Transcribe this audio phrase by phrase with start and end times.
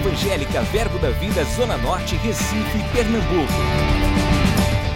[0.00, 3.52] Evangélica Verbo da Vida Zona Norte, Recife, Pernambuco.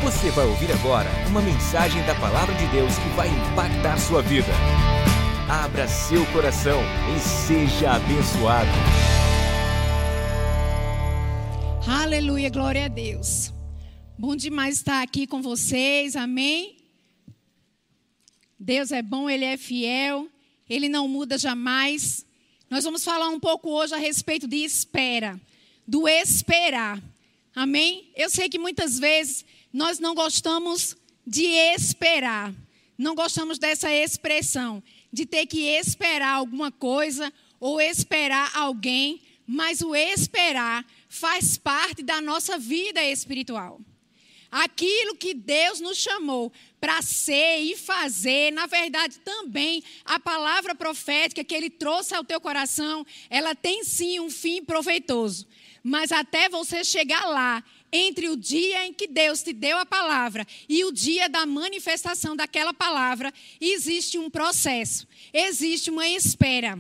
[0.03, 4.49] Você vai ouvir agora uma mensagem da Palavra de Deus que vai impactar sua vida.
[5.47, 6.81] Abra seu coração
[7.15, 8.71] e seja abençoado.
[11.87, 13.53] Aleluia, glória a Deus.
[14.19, 16.79] Bom demais estar aqui com vocês, amém?
[18.59, 20.27] Deus é bom, Ele é fiel,
[20.67, 22.25] Ele não muda jamais.
[22.71, 25.41] Nós vamos falar um pouco hoje a respeito de espera,
[25.87, 27.03] do esperar.
[27.55, 28.11] Amém?
[28.17, 30.97] Eu sei que muitas vezes nós não gostamos
[31.27, 32.55] de esperar.
[32.97, 34.83] Não gostamos dessa expressão,
[35.13, 42.21] de ter que esperar alguma coisa ou esperar alguém, mas o esperar faz parte da
[42.21, 43.81] nossa vida espiritual.
[44.51, 46.53] Aquilo que Deus nos chamou
[46.85, 52.39] para ser e fazer, na verdade também a palavra profética que ele trouxe ao teu
[52.39, 55.47] coração, ela tem sim um fim proveitoso.
[55.83, 60.47] Mas até você chegar lá, entre o dia em que Deus te deu a palavra
[60.69, 66.79] e o dia da manifestação daquela palavra, existe um processo, existe uma espera.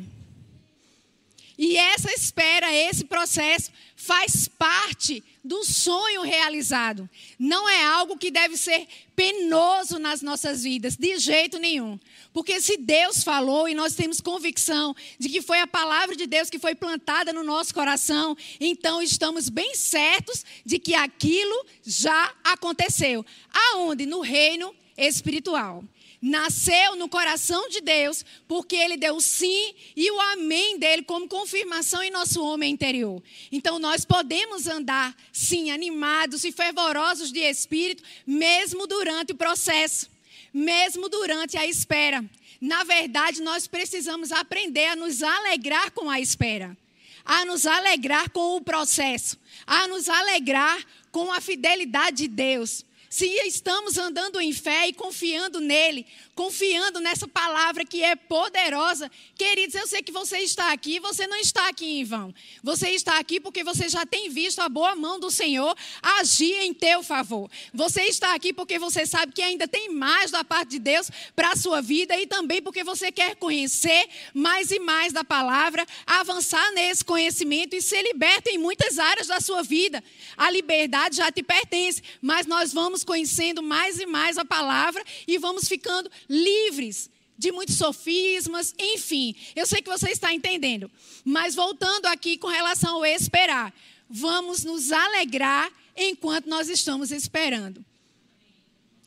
[1.56, 7.08] E essa espera, esse processo, faz parte do sonho realizado.
[7.38, 11.98] Não é algo que deve ser penoso nas nossas vidas, de jeito nenhum.
[12.32, 16.50] Porque se Deus falou e nós temos convicção de que foi a palavra de Deus
[16.50, 23.24] que foi plantada no nosso coração, então estamos bem certos de que aquilo já aconteceu.
[23.52, 24.06] Aonde?
[24.06, 25.84] No reino espiritual
[26.24, 31.28] nasceu no coração de Deus, porque ele deu o sim e o amém dele como
[31.28, 33.22] confirmação em nosso homem interior.
[33.52, 40.10] Então nós podemos andar, sim, animados e fervorosos de espírito, mesmo durante o processo,
[40.52, 42.24] mesmo durante a espera.
[42.58, 46.74] Na verdade, nós precisamos aprender a nos alegrar com a espera,
[47.22, 50.82] a nos alegrar com o processo, a nos alegrar
[51.12, 52.82] com a fidelidade de Deus
[53.14, 56.04] se estamos andando em fé e confiando nele,
[56.34, 61.36] confiando nessa palavra que é poderosa, queridos, eu sei que você está aqui, você não
[61.36, 62.34] está aqui em vão.
[62.62, 66.74] Você está aqui porque você já tem visto a boa mão do Senhor agir em
[66.74, 67.50] teu favor.
[67.72, 71.52] Você está aqui porque você sabe que ainda tem mais da parte de Deus para
[71.52, 76.72] a sua vida e também porque você quer conhecer mais e mais da palavra, avançar
[76.72, 80.02] nesse conhecimento e ser liberto em muitas áreas da sua vida.
[80.36, 85.38] A liberdade já te pertence, mas nós vamos conhecendo mais e mais a palavra e
[85.38, 89.34] vamos ficando livres de muitos sofismas, enfim.
[89.54, 90.90] Eu sei que você está entendendo.
[91.24, 93.74] Mas voltando aqui com relação ao esperar,
[94.08, 97.84] vamos nos alegrar enquanto nós estamos esperando.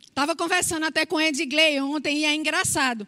[0.01, 3.07] Estava conversando até com Edgley ontem e é engraçado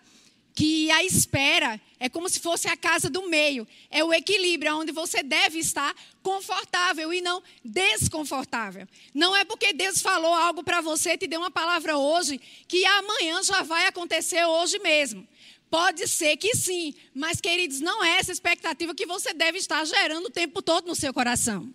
[0.59, 3.65] que a espera é como se fosse a casa do meio.
[3.89, 8.85] É o equilíbrio, onde você deve estar confortável e não desconfortável.
[9.13, 13.41] Não é porque Deus falou algo para você, te deu uma palavra hoje, que amanhã
[13.41, 15.25] já vai acontecer hoje mesmo.
[15.69, 20.25] Pode ser que sim, mas queridos, não é essa expectativa que você deve estar gerando
[20.25, 21.73] o tempo todo no seu coração.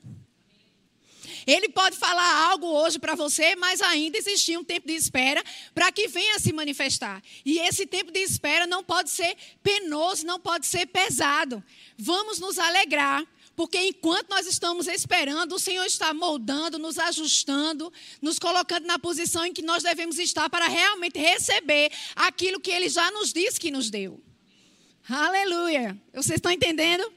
[1.47, 5.43] Ele pode falar algo hoje para você, mas ainda existia um tempo de espera
[5.75, 7.23] para que venha se manifestar.
[7.45, 11.63] E esse tempo de espera não pode ser penoso, não pode ser pesado.
[11.99, 13.25] Vamos nos alegrar.
[13.57, 19.47] Porque enquanto nós estamos esperando, o Senhor está moldando, nos ajustando, nos colocando na posição
[19.47, 23.71] em que nós devemos estar para realmente receber aquilo que Ele já nos disse que
[23.71, 24.21] nos deu.
[25.09, 25.97] Aleluia!
[26.13, 27.13] Vocês estão entendendo?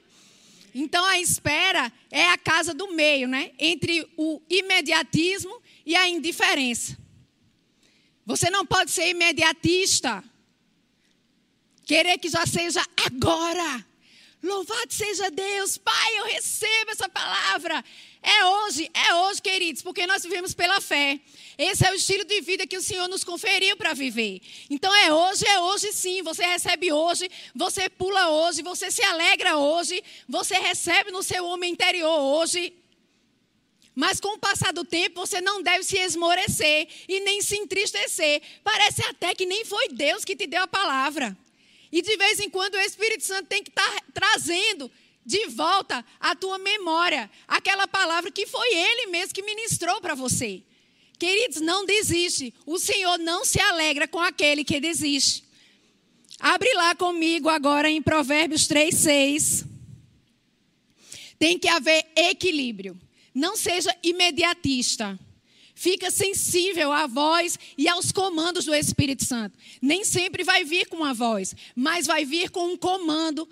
[0.74, 3.52] Então a espera é a casa do meio, né?
[3.58, 6.98] Entre o imediatismo e a indiferença.
[8.26, 10.24] Você não pode ser imediatista.
[11.86, 13.86] Querer que já seja agora.
[14.44, 17.84] Louvado seja Deus, Pai, eu recebo essa palavra.
[18.30, 21.18] É hoje, é hoje, queridos, porque nós vivemos pela fé.
[21.58, 24.42] Esse é o estilo de vida que o Senhor nos conferiu para viver.
[24.70, 26.22] Então é hoje, é hoje sim.
[26.24, 31.72] Você recebe hoje, você pula hoje, você se alegra hoje, você recebe no seu homem
[31.72, 32.74] interior hoje.
[33.96, 38.42] Mas com o passar do tempo, você não deve se esmorecer e nem se entristecer.
[38.62, 41.36] Parece até que nem foi Deus que te deu a palavra.
[41.90, 44.92] E de vez em quando o Espírito Santo tem que estar tá trazendo
[45.28, 50.64] de volta à tua memória aquela palavra que foi Ele mesmo que ministrou para você.
[51.20, 52.54] Queridos, não desiste.
[52.66, 55.44] O Senhor não se alegra com aquele que desiste.
[56.40, 59.66] Abre lá comigo agora em Provérbios 3, 6.
[61.38, 62.98] Tem que haver equilíbrio.
[63.34, 65.20] Não seja imediatista.
[65.76, 69.58] Fica sensível à voz e aos comandos do Espírito Santo.
[69.82, 73.48] Nem sempre vai vir com uma voz, mas vai vir com um comando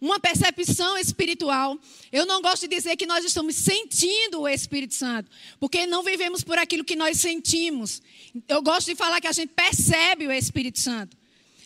[0.00, 1.78] uma percepção espiritual.
[2.12, 6.44] Eu não gosto de dizer que nós estamos sentindo o Espírito Santo, porque não vivemos
[6.44, 8.02] por aquilo que nós sentimos.
[8.48, 11.16] Eu gosto de falar que a gente percebe o Espírito Santo.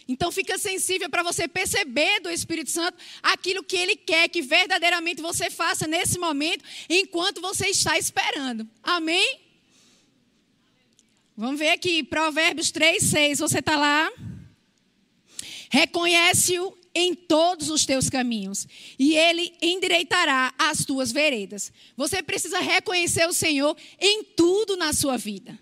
[0.08, 5.22] Então fica sensível para você perceber do Espírito Santo aquilo que ele quer que verdadeiramente
[5.22, 8.68] você faça nesse momento, enquanto você está esperando.
[8.82, 9.40] Amém?
[11.36, 13.38] Vamos ver aqui, Provérbios 3, 6.
[13.38, 14.12] Você está lá?
[15.70, 18.66] Reconhece-o em todos os teus caminhos,
[18.98, 21.72] e ele endireitará as tuas veredas.
[21.96, 25.58] Você precisa reconhecer o Senhor em tudo na sua vida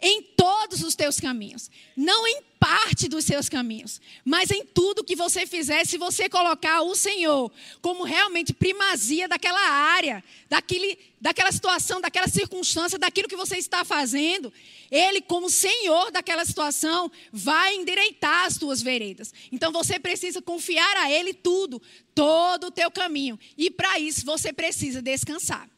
[0.00, 5.16] em todos os teus caminhos, não em parte dos seus caminhos, mas em tudo que
[5.16, 7.50] você fizer, se você colocar o Senhor
[7.80, 14.52] como realmente primazia daquela área, daquele, daquela situação, daquela circunstância, daquilo que você está fazendo,
[14.90, 19.32] Ele, como Senhor daquela situação, vai endireitar as tuas veredas.
[19.50, 21.82] Então você precisa confiar a Ele tudo,
[22.14, 25.68] todo o teu caminho, e para isso você precisa descansar.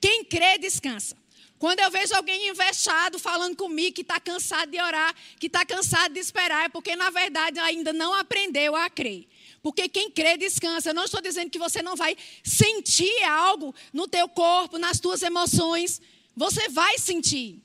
[0.00, 1.16] Quem crê, descansa.
[1.60, 6.14] Quando eu vejo alguém invejado falando comigo que está cansado de orar, que está cansado
[6.14, 9.28] de esperar, é porque na verdade ainda não aprendeu a crer.
[9.62, 10.88] Porque quem crê descansa.
[10.88, 15.20] Eu não estou dizendo que você não vai sentir algo no teu corpo, nas tuas
[15.20, 16.00] emoções.
[16.34, 17.62] Você vai sentir.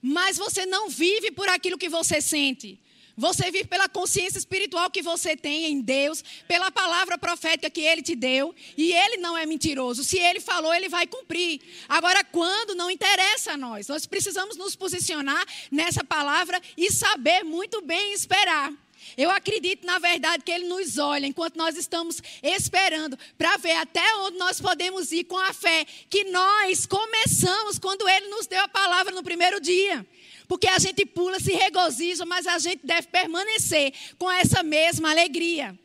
[0.00, 2.80] Mas você não vive por aquilo que você sente.
[3.20, 8.00] Você vive pela consciência espiritual que você tem em Deus, pela palavra profética que Ele
[8.00, 10.02] te deu, e Ele não é mentiroso.
[10.02, 11.60] Se Ele falou, Ele vai cumprir.
[11.86, 17.82] Agora, quando não interessa a nós, nós precisamos nos posicionar nessa palavra e saber muito
[17.82, 18.72] bem esperar.
[19.18, 24.14] Eu acredito, na verdade, que Ele nos olha enquanto nós estamos esperando para ver até
[24.16, 28.68] onde nós podemos ir com a fé que nós começamos quando Ele nos deu a
[28.68, 30.06] palavra no primeiro dia.
[30.50, 35.78] Porque a gente pula, se regozija, mas a gente deve permanecer com essa mesma alegria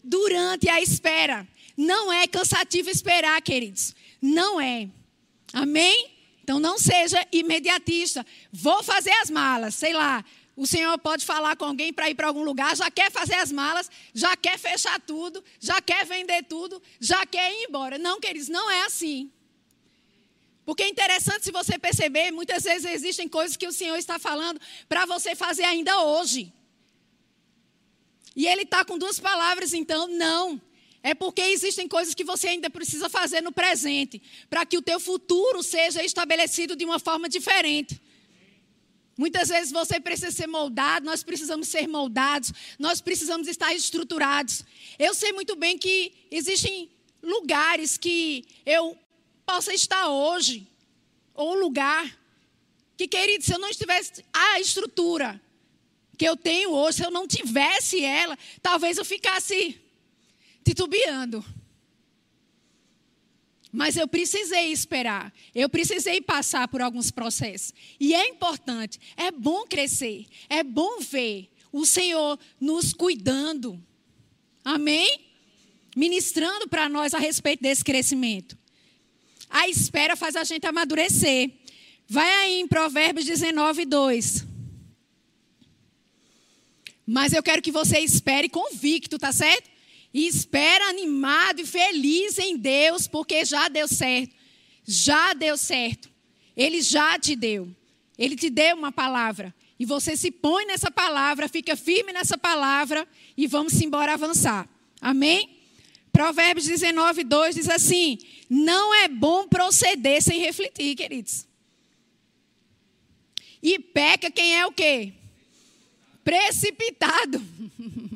[0.00, 1.44] durante a espera.
[1.76, 3.96] Não é cansativo esperar, queridos.
[4.22, 4.88] Não é.
[5.52, 6.08] Amém?
[6.40, 8.24] Então não seja imediatista.
[8.52, 10.24] Vou fazer as malas, sei lá.
[10.54, 13.50] O Senhor pode falar com alguém para ir para algum lugar, já quer fazer as
[13.50, 17.98] malas, já quer fechar tudo, já quer vender tudo, já quer ir embora.
[17.98, 19.32] Não, queridos, não é assim.
[20.72, 24.58] Porque é interessante se você perceber, muitas vezes existem coisas que o Senhor está falando
[24.88, 26.50] para você fazer ainda hoje.
[28.34, 30.58] E Ele está com duas palavras, então, não.
[31.02, 34.98] É porque existem coisas que você ainda precisa fazer no presente, para que o teu
[34.98, 38.00] futuro seja estabelecido de uma forma diferente.
[39.18, 44.64] Muitas vezes você precisa ser moldado, nós precisamos ser moldados, nós precisamos estar estruturados.
[44.98, 46.90] Eu sei muito bem que existem
[47.22, 48.98] lugares que eu
[49.52, 50.66] possa estar hoje,
[51.34, 52.18] ou lugar,
[52.96, 55.38] que, querido, se eu não tivesse a estrutura
[56.16, 59.78] que eu tenho hoje, se eu não tivesse ela, talvez eu ficasse
[60.64, 61.44] titubeando.
[63.70, 67.74] Mas eu precisei esperar, eu precisei passar por alguns processos.
[68.00, 73.78] E é importante, é bom crescer, é bom ver o Senhor nos cuidando.
[74.64, 75.26] Amém?
[75.94, 78.61] Ministrando para nós a respeito desse crescimento.
[79.52, 81.50] A espera faz a gente amadurecer.
[82.08, 84.46] Vai aí em Provérbios 19, 2.
[87.06, 89.70] Mas eu quero que você espere convicto, tá certo?
[90.14, 94.34] E espera animado e feliz em Deus, porque já deu certo.
[94.86, 96.10] Já deu certo.
[96.56, 97.68] Ele já te deu.
[98.16, 99.54] Ele te deu uma palavra.
[99.78, 103.06] E você se põe nessa palavra, fica firme nessa palavra
[103.36, 104.66] e vamos embora avançar.
[104.98, 105.61] Amém?
[106.12, 111.46] Provérbios 19, 2 diz assim: Não é bom proceder sem refletir, queridos.
[113.62, 115.12] E peca quem é o quê?
[116.22, 117.42] Precipitado.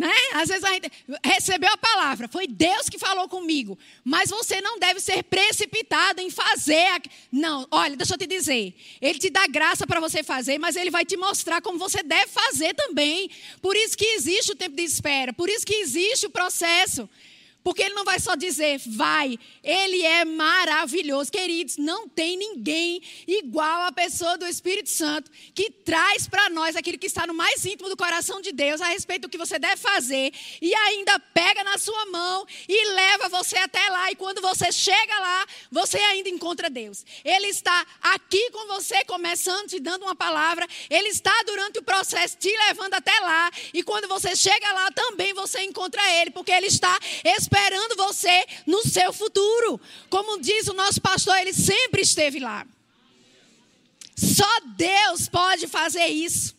[0.00, 0.14] Né?
[0.32, 0.90] Às vezes a gente
[1.22, 6.30] recebeu a palavra, foi Deus que falou comigo, mas você não deve ser precipitado em
[6.30, 6.86] fazer.
[6.86, 7.02] A...
[7.30, 10.90] Não, olha, deixa eu te dizer, Ele te dá graça para você fazer, mas Ele
[10.90, 13.30] vai te mostrar como você deve fazer também.
[13.60, 17.06] Por isso que existe o tempo de espera, por isso que existe o processo.
[17.62, 21.30] Porque ele não vai só dizer, vai, ele é maravilhoso.
[21.30, 26.98] Queridos, não tem ninguém igual a pessoa do Espírito Santo que traz para nós aquilo
[26.98, 29.76] que está no mais íntimo do coração de Deus a respeito do que você deve
[29.76, 34.10] fazer e ainda pega na sua mão e leva você até lá.
[34.10, 37.04] E quando você chega lá, você ainda encontra Deus.
[37.24, 40.66] Ele está aqui com você, começando, te dando uma palavra.
[40.88, 43.50] Ele está durante o processo te levando até lá.
[43.74, 46.98] E quando você chega lá, também você encontra Ele, porque Ele está
[47.50, 49.80] esperando você no seu futuro.
[50.08, 52.64] Como diz o nosso pastor, ele sempre esteve lá.
[54.16, 56.54] Só Deus pode fazer isso.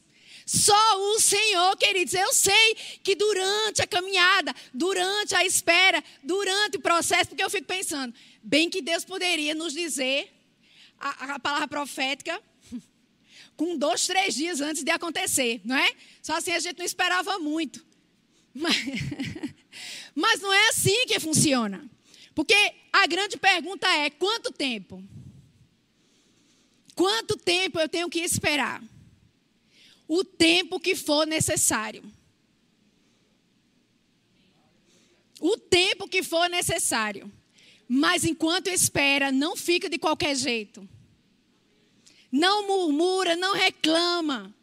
[0.45, 2.13] Só o Senhor, queridos.
[2.13, 7.67] Eu sei que durante a caminhada, durante a espera, durante o processo, porque eu fico
[7.67, 10.29] pensando, bem que Deus poderia nos dizer
[10.99, 12.41] a, a palavra profética
[13.55, 15.89] com dois, três dias antes de acontecer, não é?
[16.21, 17.85] Só assim a gente não esperava muito.
[18.53, 18.75] Mas,
[20.15, 21.89] mas não é assim que funciona.
[22.33, 22.55] Porque
[22.91, 25.03] a grande pergunta é: quanto tempo?
[26.95, 28.83] Quanto tempo eu tenho que esperar?
[30.07, 32.03] O tempo que for necessário.
[35.39, 37.31] O tempo que for necessário.
[37.87, 40.87] Mas enquanto espera, não fica de qualquer jeito.
[42.31, 44.53] Não murmura, não reclama.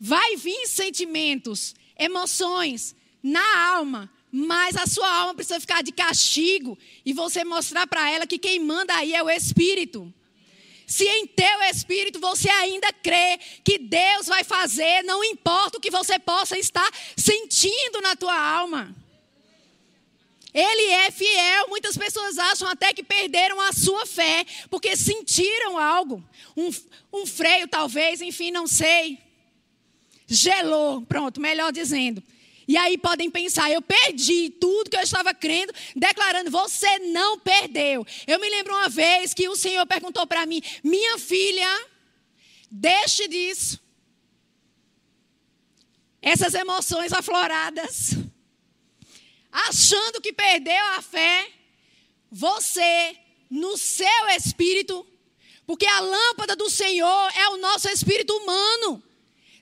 [0.00, 6.76] Vai vir sentimentos, emoções na alma, mas a sua alma precisa ficar de castigo
[7.06, 10.12] e você mostrar para ela que quem manda aí é o Espírito.
[10.88, 15.88] Se em teu espírito você ainda crê que Deus vai fazer, não importa o que
[15.88, 18.92] você possa estar sentindo na tua alma.
[20.52, 21.68] Ele é fiel.
[21.68, 26.22] Muitas pessoas acham até que perderam a sua fé porque sentiram algo.
[26.56, 26.70] Um,
[27.12, 29.16] um freio, talvez, enfim, não sei.
[30.26, 32.20] Gelou, pronto, melhor dizendo.
[32.66, 38.06] E aí podem pensar, eu perdi tudo que eu estava crendo, declarando, você não perdeu.
[38.26, 41.86] Eu me lembro uma vez que o Senhor perguntou para mim, minha filha,
[42.70, 43.80] deixe disso.
[46.22, 48.12] Essas emoções afloradas,
[49.52, 51.50] achando que perdeu a fé,
[52.30, 53.16] você,
[53.50, 55.06] no seu espírito,
[55.66, 59.02] porque a lâmpada do Senhor é o nosso espírito humano.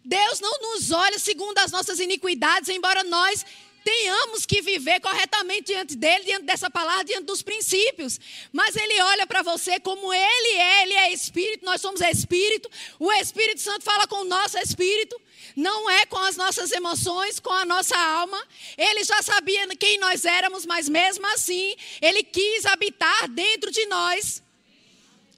[0.04, 3.44] Deus não nos olha segundo as nossas iniquidades, embora nós
[3.84, 8.18] tenhamos que viver corretamente diante dele, diante dessa palavra, diante dos princípios.
[8.52, 12.68] Mas ele olha para você como ele é, ele é espírito, nós somos espírito.
[12.98, 15.20] O Espírito Santo fala com o nosso espírito,
[15.56, 18.42] não é com as nossas emoções, com a nossa alma.
[18.76, 24.42] Ele já sabia quem nós éramos, mas mesmo assim, ele quis habitar dentro de nós.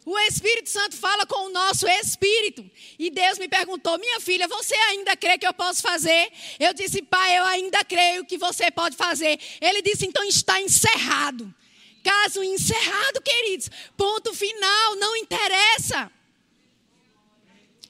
[0.07, 2.71] O Espírito Santo fala com o nosso espírito.
[2.99, 6.31] E Deus me perguntou: Minha filha, você ainda crê que eu posso fazer?
[6.61, 9.39] Eu disse: Pai, eu ainda creio que você pode fazer.
[9.61, 11.53] Ele disse: Então está encerrado.
[12.03, 13.71] Caso encerrado, queridos.
[13.97, 16.13] Ponto final, não interessa.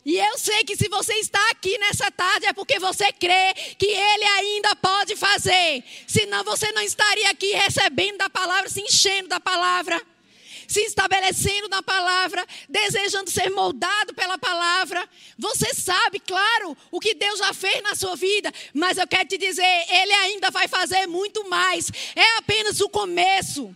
[0.04, 3.86] E eu sei que se você está aqui nessa tarde é porque você crê que
[3.86, 5.82] Ele ainda pode fazer.
[6.06, 10.13] Senão você não estaria aqui recebendo da palavra, se enchendo da palavra
[10.68, 15.08] se estabelecendo na palavra, desejando ser moldado pela palavra.
[15.38, 19.38] Você sabe, claro, o que Deus já fez na sua vida, mas eu quero te
[19.38, 21.90] dizer, Ele ainda vai fazer muito mais.
[22.14, 23.74] É apenas o começo.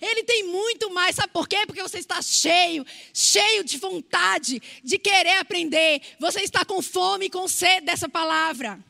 [0.00, 1.64] Ele tem muito mais, sabe por quê?
[1.64, 2.84] Porque você está cheio,
[3.14, 6.02] cheio de vontade de querer aprender.
[6.18, 8.80] Você está com fome e com sede dessa palavra.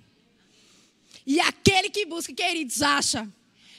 [1.26, 3.28] E aquele que busca, queridos, acha.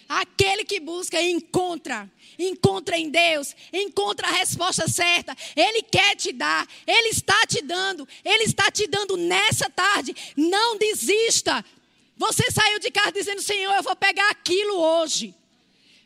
[0.08, 5.36] Aquele que busca encontra encontra em Deus, encontra a resposta certa.
[5.56, 10.16] Ele quer te dar, Ele está te dando, Ele está te dando nessa tarde.
[10.36, 11.64] Não desista.
[12.18, 15.34] Você saiu de casa dizendo: Senhor, eu vou pegar aquilo hoje.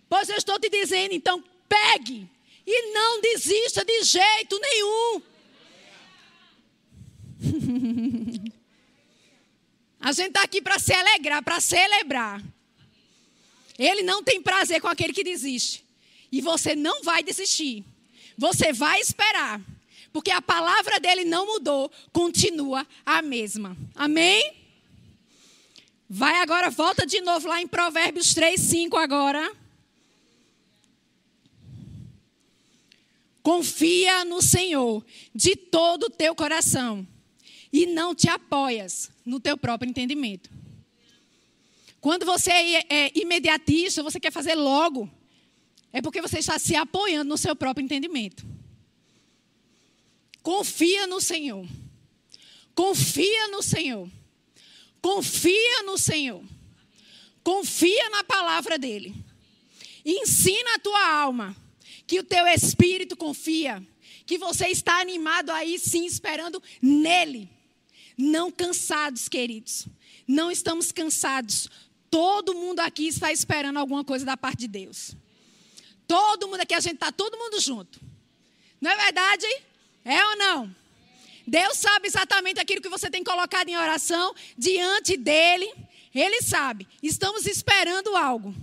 [0.10, 2.30] Pois eu estou te dizendo, então pegue
[2.66, 5.22] e não desista de jeito nenhum.
[10.00, 12.42] A gente está aqui para se alegrar, para celebrar.
[13.78, 15.87] Ele não tem prazer com aquele que desiste.
[16.32, 17.84] E você não vai desistir.
[18.38, 19.62] Você vai esperar.
[20.12, 23.78] Porque a palavra dele não mudou, continua a mesma.
[23.96, 24.54] Amém?
[26.10, 29.52] Vai agora, volta de novo lá em Provérbios 3, 5 agora.
[33.44, 37.08] Confia no Senhor de todo o teu coração
[37.72, 40.50] e não te apoias no teu próprio entendimento.
[42.00, 45.10] Quando você é, é imediatista, você quer fazer logo,
[45.98, 48.46] é porque você está se apoiando no seu próprio entendimento.
[50.44, 51.68] Confia no Senhor.
[52.76, 54.08] Confia no Senhor.
[55.02, 56.44] Confia no Senhor.
[57.44, 59.16] Confia na palavra dele.
[60.06, 61.58] Ensina a tua alma
[62.06, 63.84] que o teu espírito confia,
[64.24, 67.50] que você está animado aí sim esperando nele.
[68.16, 69.88] Não cansados, queridos.
[70.28, 71.68] Não estamos cansados.
[72.12, 75.18] Todo mundo aqui está esperando alguma coisa da parte de Deus.
[76.08, 78.00] Todo mundo aqui, a gente está todo mundo junto.
[78.80, 79.46] Não é verdade?
[80.06, 80.76] É ou não?
[81.46, 85.72] Deus sabe exatamente aquilo que você tem colocado em oração diante dele.
[86.14, 86.88] Ele sabe.
[87.02, 88.56] Estamos esperando algo.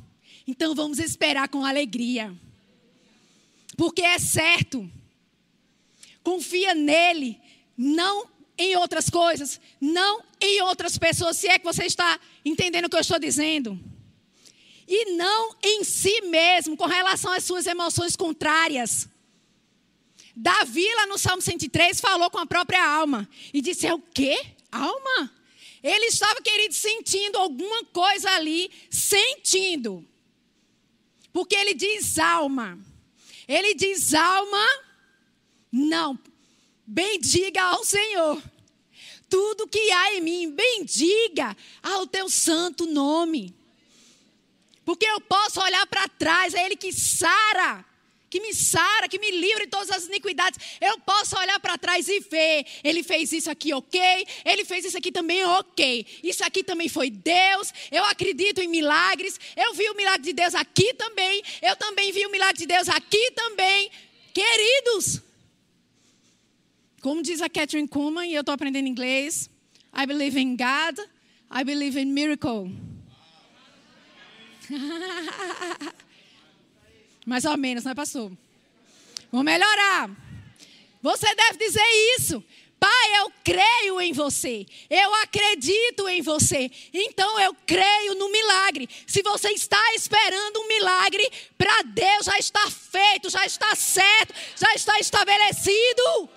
[0.46, 2.34] Então vamos esperar com alegria.
[3.76, 4.90] Porque é certo.
[6.22, 7.40] Confia nele.
[7.76, 12.88] Não em outras coisas, não em outras pessoas, se é que você está entendendo o
[12.88, 13.78] que eu estou dizendo.
[14.86, 19.08] E não em si mesmo, com relação às suas emoções contrárias.
[20.36, 24.44] Davi, lá no Salmo 103, falou com a própria alma e disse: É o quê?
[24.70, 25.30] Alma?
[25.82, 30.04] Ele estava, querido, sentindo alguma coisa ali, sentindo.
[31.32, 32.78] Porque ele diz alma.
[33.46, 34.66] Ele diz alma,
[35.70, 36.18] não.
[36.86, 38.42] Bendiga ao Senhor.
[39.28, 43.54] Tudo que há em mim, bendiga ao teu santo nome.
[44.84, 47.84] Porque eu posso olhar para trás, é Ele que sara
[48.34, 50.58] que me sara, que me livra de todas as iniquidades.
[50.80, 54.26] Eu posso olhar para trás e ver, ele fez isso aqui, ok?
[54.44, 56.04] Ele fez isso aqui também, ok.
[56.20, 57.72] Isso aqui também foi Deus.
[57.92, 59.38] Eu acredito em milagres.
[59.56, 61.44] Eu vi o milagre de Deus aqui também.
[61.62, 63.88] Eu também vi o milagre de Deus aqui também.
[64.32, 65.20] Queridos,
[67.00, 69.48] como diz a Catherine Kuhlman, e eu estou aprendendo inglês,
[69.96, 70.98] I believe in God,
[71.56, 72.68] I believe in miracle.
[77.26, 78.30] Mais ou menos, né, pastor?
[79.30, 80.10] Vamos melhorar.
[81.02, 81.84] Você deve dizer
[82.18, 82.42] isso.
[82.78, 84.66] Pai, eu creio em você.
[84.90, 86.70] Eu acredito em você.
[86.92, 88.88] Então eu creio no milagre.
[89.06, 94.74] Se você está esperando um milagre, para Deus já está feito, já está certo, já
[94.74, 96.28] está estabelecido.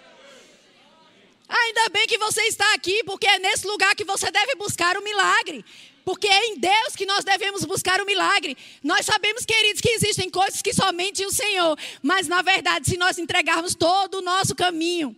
[1.50, 5.04] Ainda bem que você está aqui, porque é nesse lugar que você deve buscar o
[5.04, 5.66] milagre
[6.08, 8.56] porque é em Deus que nós devemos buscar o milagre.
[8.82, 13.18] Nós sabemos, queridos, que existem coisas que somente o Senhor, mas na verdade, se nós
[13.18, 15.14] entregarmos todo o nosso caminho,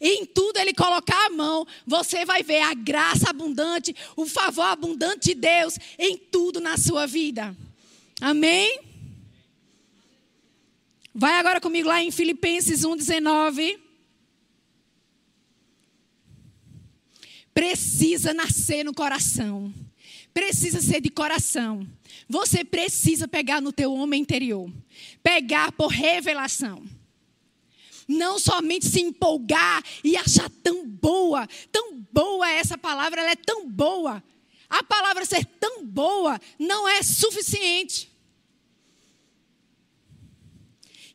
[0.00, 5.28] em tudo Ele colocar a mão, você vai ver a graça abundante, o favor abundante
[5.28, 7.56] de Deus em tudo na sua vida.
[8.20, 8.80] Amém?
[11.14, 13.78] Vai agora comigo lá em Filipenses 1,19.
[17.54, 19.72] Precisa nascer no coração
[20.38, 21.84] precisa ser de coração.
[22.28, 24.72] Você precisa pegar no teu homem interior.
[25.20, 26.86] Pegar por revelação.
[28.06, 33.68] Não somente se empolgar e achar tão boa, tão boa essa palavra, ela é tão
[33.68, 34.22] boa.
[34.70, 38.08] A palavra ser tão boa não é suficiente.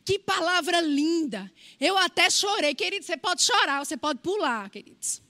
[0.04, 1.50] Que palavra linda.
[1.80, 3.06] Eu até chorei, querido.
[3.06, 5.23] Você pode chorar, você pode pular, queridos.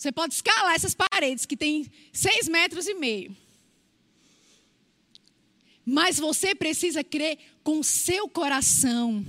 [0.00, 3.36] Você pode escalar essas paredes que tem seis metros e meio.
[5.84, 9.22] Mas você precisa crer com seu coração.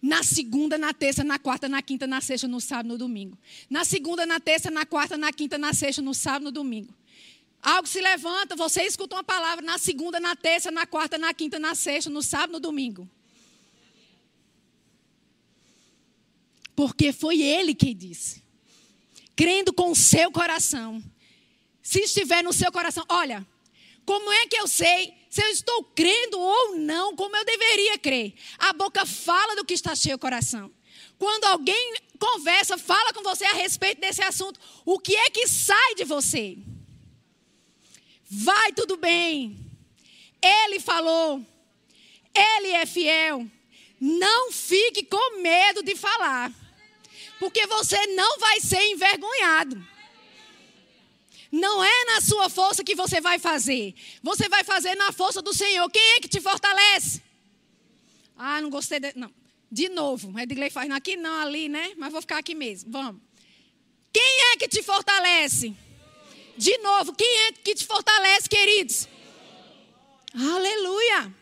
[0.00, 3.36] Na segunda, na terça, na quarta, na quinta, na sexta, no sábado, no domingo.
[3.68, 6.94] Na segunda, na terça, na quarta, na quinta, na sexta, no sábado, no domingo.
[7.60, 11.58] Algo se levanta, você escuta uma palavra na segunda, na terça, na quarta, na quinta,
[11.58, 13.10] na sexta, no sábado, no domingo.
[16.76, 18.45] Porque foi ele que disse
[19.36, 21.02] crendo com o seu coração.
[21.82, 23.46] Se estiver no seu coração, olha,
[24.04, 28.34] como é que eu sei se eu estou crendo ou não, como eu deveria crer?
[28.58, 30.72] A boca fala do que está cheio o coração.
[31.18, 35.94] Quando alguém conversa, fala com você a respeito desse assunto, o que é que sai
[35.94, 36.56] de você?
[38.28, 39.58] Vai tudo bem.
[40.42, 41.44] Ele falou.
[42.34, 43.46] Ele é fiel.
[44.00, 46.52] Não fique com medo de falar
[47.38, 49.86] porque você não vai ser envergonhado.
[51.50, 53.94] Não é na sua força que você vai fazer.
[54.22, 55.88] Você vai fazer na força do Senhor.
[55.90, 57.22] Quem é que te fortalece?
[58.36, 59.00] Ah, não gostei.
[59.00, 59.12] De...
[59.16, 59.32] Não.
[59.70, 60.38] De novo.
[60.38, 61.92] Edgley faz aqui, não ali, né?
[61.96, 62.90] Mas vou ficar aqui mesmo.
[62.90, 63.22] Vamos.
[64.12, 65.74] Quem é que te fortalece?
[66.56, 67.14] De novo.
[67.14, 69.08] Quem é que te fortalece, queridos?
[70.34, 71.34] Aleluia.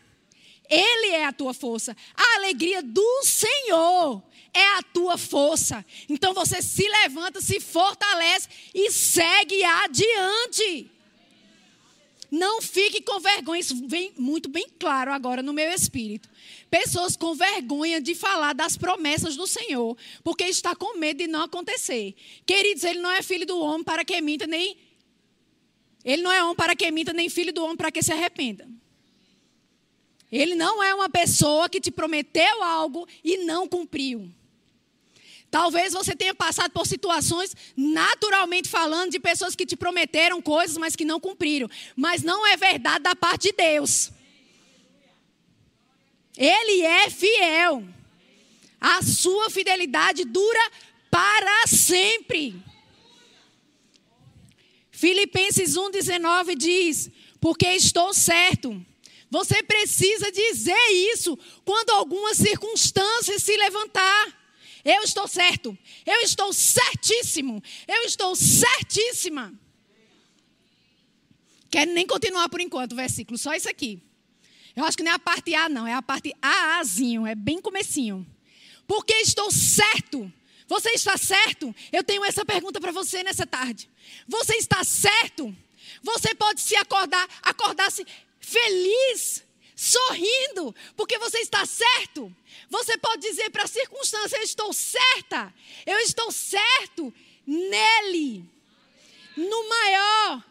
[0.69, 1.95] Ele é a tua força.
[2.15, 4.23] A alegria do Senhor
[4.55, 5.85] é a tua força.
[6.07, 10.89] Então você se levanta, se fortalece e segue adiante.
[12.31, 13.59] Não fique com vergonha.
[13.59, 16.29] Isso vem muito bem claro agora no meu espírito.
[16.69, 21.43] Pessoas com vergonha de falar das promessas do Senhor, porque está com medo de não
[21.43, 22.15] acontecer.
[22.45, 24.77] Queridos, ele não é filho do homem para que minta, nem.
[26.03, 28.67] Ele não é homem para que minta, nem filho do homem para que se arrependa.
[30.31, 34.29] Ele não é uma pessoa que te prometeu algo e não cumpriu.
[35.49, 40.95] Talvez você tenha passado por situações, naturalmente falando, de pessoas que te prometeram coisas, mas
[40.95, 41.69] que não cumpriram.
[41.95, 44.11] Mas não é verdade da parte de Deus.
[46.37, 47.87] Ele é fiel.
[48.81, 50.71] A sua fidelidade dura
[51.09, 52.61] para sempre.
[54.91, 58.85] Filipenses 1,19 diz: Porque estou certo.
[59.29, 64.44] Você precisa dizer isso quando alguma circunstância se levantar.
[64.85, 65.75] Eu estou certo.
[66.05, 67.61] Eu estou certíssimo.
[67.87, 69.53] Eu estou certíssima.
[71.71, 74.01] Quero nem continuar por enquanto o versículo, só isso aqui.
[74.75, 77.61] Eu acho que não é a parte A, não, é a parte AAzinho, é bem
[77.61, 78.25] comecinho.
[78.87, 80.31] Porque estou certo.
[80.67, 81.73] Você está certo?
[81.91, 83.89] Eu tenho essa pergunta para você nessa tarde.
[84.27, 85.55] Você está certo?
[86.01, 88.05] Você pode se acordar, acordar-se
[88.39, 89.43] feliz,
[89.75, 92.33] sorrindo, porque você está certo.
[92.69, 95.53] Você pode dizer para a circunstância: Eu estou certa,
[95.85, 97.13] eu estou certo
[97.45, 98.43] nele,
[99.35, 100.43] no maior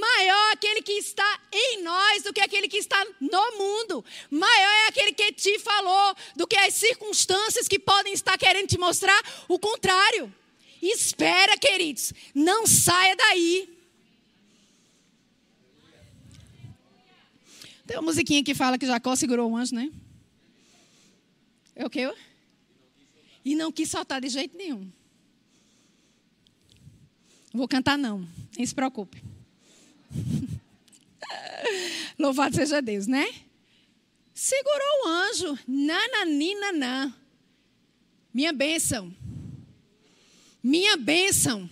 [0.00, 4.02] Maior aquele que está em nós do que aquele que está no mundo.
[4.30, 8.78] Maior é aquele que te falou do que as circunstâncias que podem estar querendo te
[8.78, 10.34] mostrar o contrário.
[10.80, 13.71] Espera, queridos, não saia daí.
[17.86, 19.90] Tem uma musiquinha que fala que Jacó segurou o anjo, né?
[21.74, 22.12] É o quê?
[23.44, 24.90] E não quis soltar de jeito nenhum.
[27.52, 29.22] Vou cantar não, nem se preocupe.
[32.18, 33.26] Louvado seja Deus, né?
[34.32, 35.58] Segurou o anjo.
[35.66, 37.14] Nananina.
[38.32, 39.14] Minha bênção.
[40.62, 41.68] Minha bênção.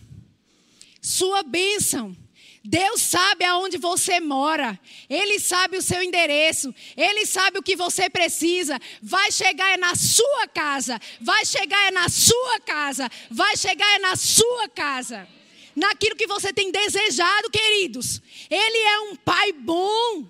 [1.00, 2.14] Sua bênção.
[2.62, 8.10] Deus sabe aonde você mora, Ele sabe o seu endereço, Ele sabe o que você
[8.10, 8.78] precisa.
[9.02, 13.98] Vai chegar é na sua casa, vai chegar é na sua casa, vai chegar é
[13.98, 15.26] na sua casa
[15.74, 18.20] naquilo que você tem desejado, queridos.
[18.50, 20.26] Ele é um pai bom.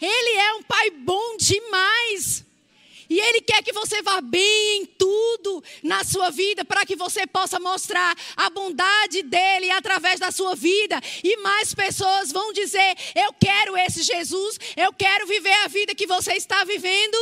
[0.00, 2.43] Ele é um pai bom demais.
[3.14, 7.28] E Ele quer que você vá bem em tudo na sua vida, para que você
[7.28, 11.00] possa mostrar a bondade dEle através da sua vida.
[11.22, 16.08] E mais pessoas vão dizer: Eu quero esse Jesus, eu quero viver a vida que
[16.08, 17.16] você está vivendo.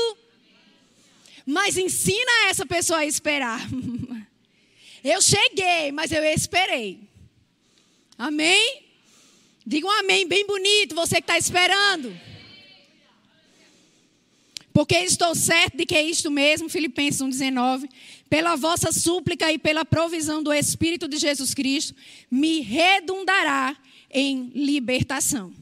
[1.44, 3.60] Mas ensina essa pessoa a esperar.
[5.04, 7.00] Eu cheguei, mas eu esperei.
[8.16, 8.84] Amém?
[9.66, 12.16] Diga um amém bem bonito, você que está esperando.
[14.72, 17.88] Porque estou certo de que é isto mesmo, Filipenses 1,19.
[18.28, 21.94] Pela vossa súplica e pela provisão do Espírito de Jesus Cristo,
[22.30, 23.76] me redundará
[24.10, 25.52] em libertação.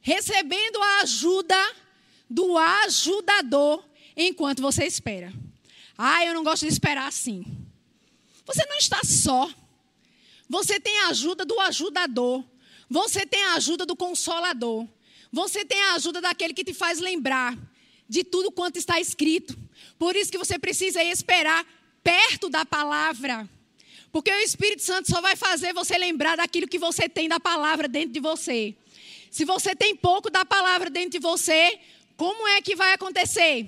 [0.00, 1.56] Recebendo a ajuda
[2.30, 3.84] do ajudador
[4.16, 5.32] enquanto você espera.
[5.98, 7.44] Ah, eu não gosto de esperar assim.
[8.44, 9.50] Você não está só.
[10.48, 12.44] Você tem a ajuda do ajudador.
[12.88, 14.86] Você tem a ajuda do consolador.
[15.32, 17.58] Você tem a ajuda daquele que te faz lembrar
[18.08, 19.56] de tudo quanto está escrito.
[19.98, 21.66] Por isso que você precisa esperar
[22.02, 23.48] perto da palavra.
[24.12, 27.88] Porque o Espírito Santo só vai fazer você lembrar daquilo que você tem da palavra
[27.88, 28.74] dentro de você.
[29.30, 31.78] Se você tem pouco da palavra dentro de você,
[32.16, 33.66] como é que vai acontecer?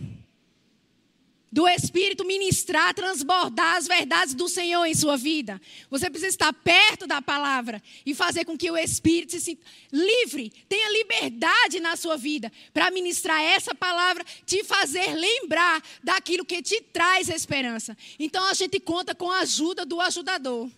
[1.50, 5.60] Do Espírito ministrar, transbordar as verdades do Senhor em sua vida.
[5.90, 10.52] Você precisa estar perto da palavra e fazer com que o Espírito se sinta livre,
[10.68, 16.80] tenha liberdade na sua vida para ministrar essa palavra, te fazer lembrar daquilo que te
[16.80, 17.96] traz esperança.
[18.18, 20.70] Então a gente conta com a ajuda do ajudador.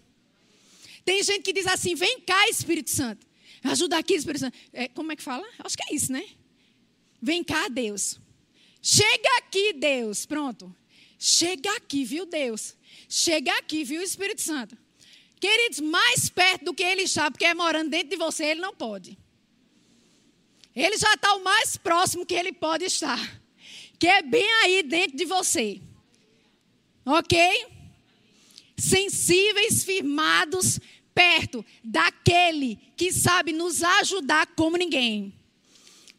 [1.04, 3.26] Tem gente que diz assim: vem cá, Espírito Santo.
[3.64, 4.56] Ajuda aqui, Espírito Santo.
[4.72, 5.46] É, como é que fala?
[5.58, 6.24] Acho que é isso, né?
[7.20, 8.18] Vem cá, Deus.
[8.82, 10.26] Chega aqui, Deus.
[10.26, 10.74] Pronto.
[11.18, 12.76] Chega aqui, viu, Deus?
[13.08, 14.76] Chega aqui, viu, Espírito Santo?
[15.38, 18.74] Queridos, mais perto do que ele está, porque é morando dentro de você, ele não
[18.74, 19.18] pode.
[20.74, 23.40] Ele já está o mais próximo que ele pode estar.
[23.98, 25.80] Que é bem aí dentro de você.
[27.04, 27.66] Ok?
[28.76, 30.78] Sensíveis, firmados,
[31.14, 35.34] perto daquele que sabe nos ajudar como ninguém.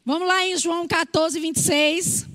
[0.04, 2.31] Vamos lá em João 14, 26.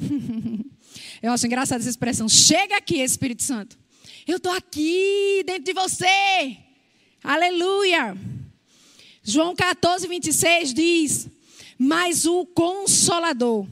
[1.22, 2.28] Eu acho engraçada essa expressão.
[2.28, 3.78] Chega aqui, Espírito Santo.
[4.26, 6.56] Eu estou aqui dentro de você.
[7.22, 8.16] Aleluia.
[9.22, 11.28] João 14, 26 diz:
[11.78, 13.66] Mas o Consolador,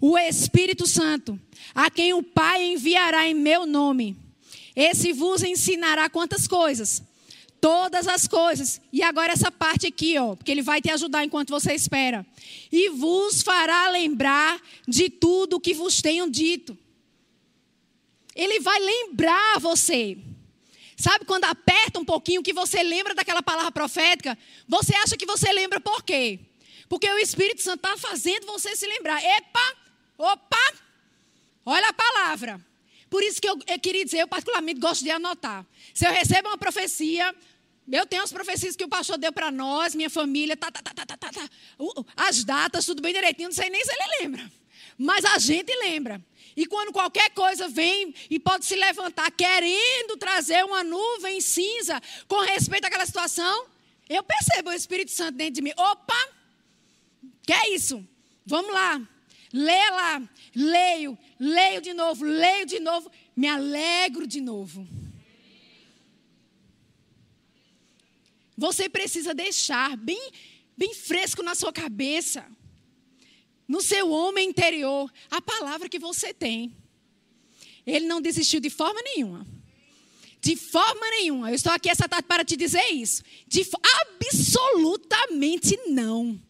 [0.00, 1.38] o Espírito Santo,
[1.74, 4.16] a quem o Pai enviará em meu nome,
[4.74, 7.02] esse vos ensinará quantas coisas?
[7.60, 8.80] Todas as coisas.
[8.92, 12.26] E agora essa parte aqui, ó, porque ele vai te ajudar enquanto você espera.
[12.70, 16.76] E vos fará lembrar de tudo o que vos tenho dito.
[18.34, 20.18] Ele vai lembrar você.
[20.96, 24.38] Sabe quando aperta um pouquinho que você lembra daquela palavra profética?
[24.68, 26.40] Você acha que você lembra por quê?
[26.88, 29.22] Porque o Espírito Santo está fazendo você se lembrar.
[29.22, 29.76] Epa,
[30.18, 30.74] opa,
[31.64, 32.73] olha a palavra.
[33.08, 35.64] Por isso que eu, eu queria dizer, eu particularmente gosto de anotar.
[35.92, 37.34] Se eu recebo uma profecia,
[37.90, 40.92] eu tenho as profecias que o pastor deu para nós, minha família, tá, tá, tá,
[40.94, 41.50] tá, tá, tá,
[42.16, 44.50] as datas, tudo bem direitinho, não sei nem se ele lembra.
[44.96, 46.24] Mas a gente lembra.
[46.56, 52.40] E quando qualquer coisa vem e pode se levantar querendo trazer uma nuvem cinza com
[52.40, 53.66] respeito àquela situação,
[54.08, 55.72] eu percebo o Espírito Santo dentro de mim.
[55.76, 56.28] Opa!
[57.42, 58.06] Que é isso?
[58.46, 59.00] Vamos lá.
[59.54, 60.28] Lê lá.
[60.54, 64.86] Leio, leio de novo, leio de novo, me alegro de novo.
[68.56, 70.30] Você precisa deixar bem,
[70.76, 72.44] bem fresco na sua cabeça
[73.66, 76.76] no seu homem interior, a palavra que você tem.
[77.86, 79.46] Ele não desistiu de forma nenhuma.
[80.40, 81.50] De forma nenhuma.
[81.50, 83.22] Eu estou aqui essa tarde para te dizer isso.
[83.46, 83.66] De
[84.00, 86.40] absolutamente não.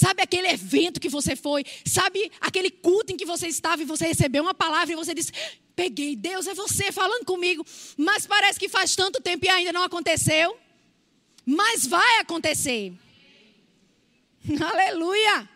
[0.00, 1.62] Sabe aquele evento que você foi?
[1.84, 5.30] Sabe aquele culto em que você estava e você recebeu uma palavra e você disse:
[5.76, 7.66] Peguei, Deus é você falando comigo.
[7.98, 10.56] Mas parece que faz tanto tempo e ainda não aconteceu.
[11.44, 12.94] Mas vai acontecer.
[14.72, 15.46] Aleluia.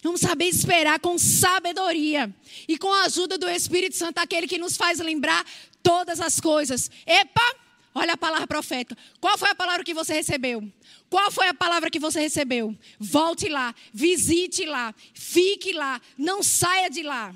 [0.00, 2.32] Vamos saber esperar com sabedoria
[2.68, 5.44] e com a ajuda do Espírito Santo, aquele que nos faz lembrar
[5.82, 6.88] todas as coisas.
[7.04, 7.56] Epa,
[7.94, 8.96] olha a palavra profética.
[9.20, 10.70] Qual foi a palavra que você recebeu?
[11.08, 12.76] Qual foi a palavra que você recebeu?
[12.98, 17.34] Volte lá, visite lá, fique lá, não saia de lá.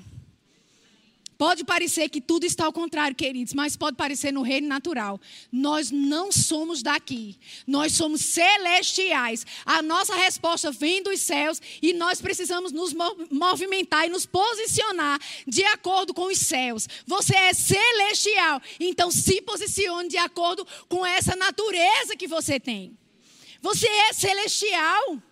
[1.39, 5.17] Pode parecer que tudo está ao contrário, queridos, mas pode parecer no reino natural.
[5.49, 7.37] Nós não somos daqui.
[7.65, 9.45] Nós somos celestiais.
[9.65, 12.93] A nossa resposta vem dos céus e nós precisamos nos
[13.31, 16.89] movimentar e nos posicionar de acordo com os céus.
[17.07, 22.97] Você é celestial, então se posicione de acordo com essa natureza que você tem.
[23.61, 25.23] Você é celestial.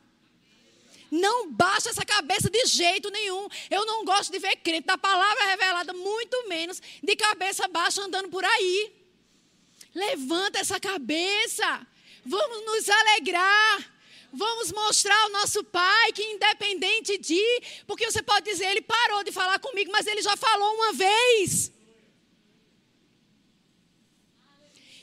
[1.10, 3.48] Não baixa essa cabeça de jeito nenhum.
[3.70, 8.30] Eu não gosto de ver crente da palavra revelada, muito menos de cabeça baixa andando
[8.30, 8.93] por aí.
[9.93, 11.88] Levanta essa cabeça.
[12.26, 13.98] Vamos nos alegrar.
[14.32, 17.43] Vamos mostrar ao nosso Pai que, independente de.
[17.86, 21.72] Porque você pode dizer, ele parou de falar comigo, mas ele já falou uma vez.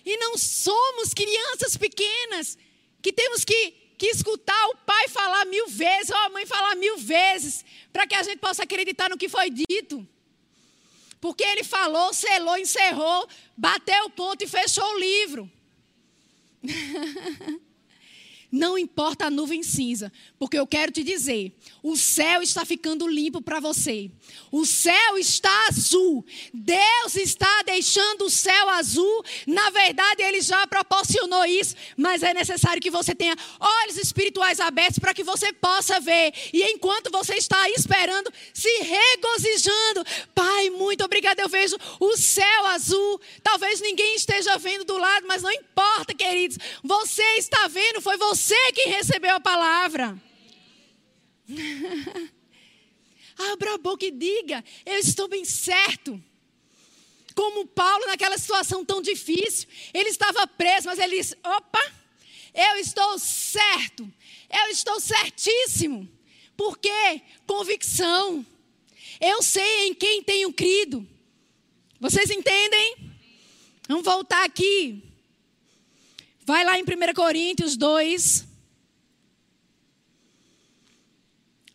[0.05, 2.59] E não somos crianças pequenas
[3.01, 6.98] que temos que que escutar o pai falar mil vezes, ou a mãe falar mil
[6.98, 10.07] vezes, para que a gente possa acreditar no que foi dito.
[11.20, 15.50] Porque ele falou, selou, encerrou, bateu o ponto e fechou o livro.
[18.55, 23.43] Não importa a nuvem cinza, porque eu quero te dizer: o céu está ficando limpo
[23.43, 24.09] para você.
[24.53, 26.25] O céu está azul.
[26.53, 29.25] Deus está deixando o céu azul.
[29.45, 35.01] Na verdade, Ele já proporcionou isso, mas é necessário que você tenha olhos espirituais abertos
[35.01, 36.33] para que você possa ver.
[36.53, 41.43] E enquanto você está esperando, se regozijando, Pai, muito obrigada.
[41.43, 43.21] Eu vejo o céu azul.
[43.43, 46.57] Talvez ninguém esteja vendo do lado, mas não importa, queridos.
[46.85, 50.20] Você está vendo, foi você que recebeu a palavra.
[53.52, 56.22] Abra a boca e diga: Eu estou bem certo.
[57.35, 61.92] Como Paulo naquela situação tão difícil, ele estava preso, mas ele disse: opa,
[62.54, 64.11] eu estou certo,
[64.48, 66.09] eu estou certíssimo.
[66.57, 67.20] Por quê?
[67.46, 68.46] Convicção.
[69.20, 71.07] Eu sei em quem tenho crido.
[72.00, 72.96] Vocês entendem?
[73.88, 75.02] Vamos voltar aqui.
[76.46, 78.46] Vai lá em 1 Coríntios 2.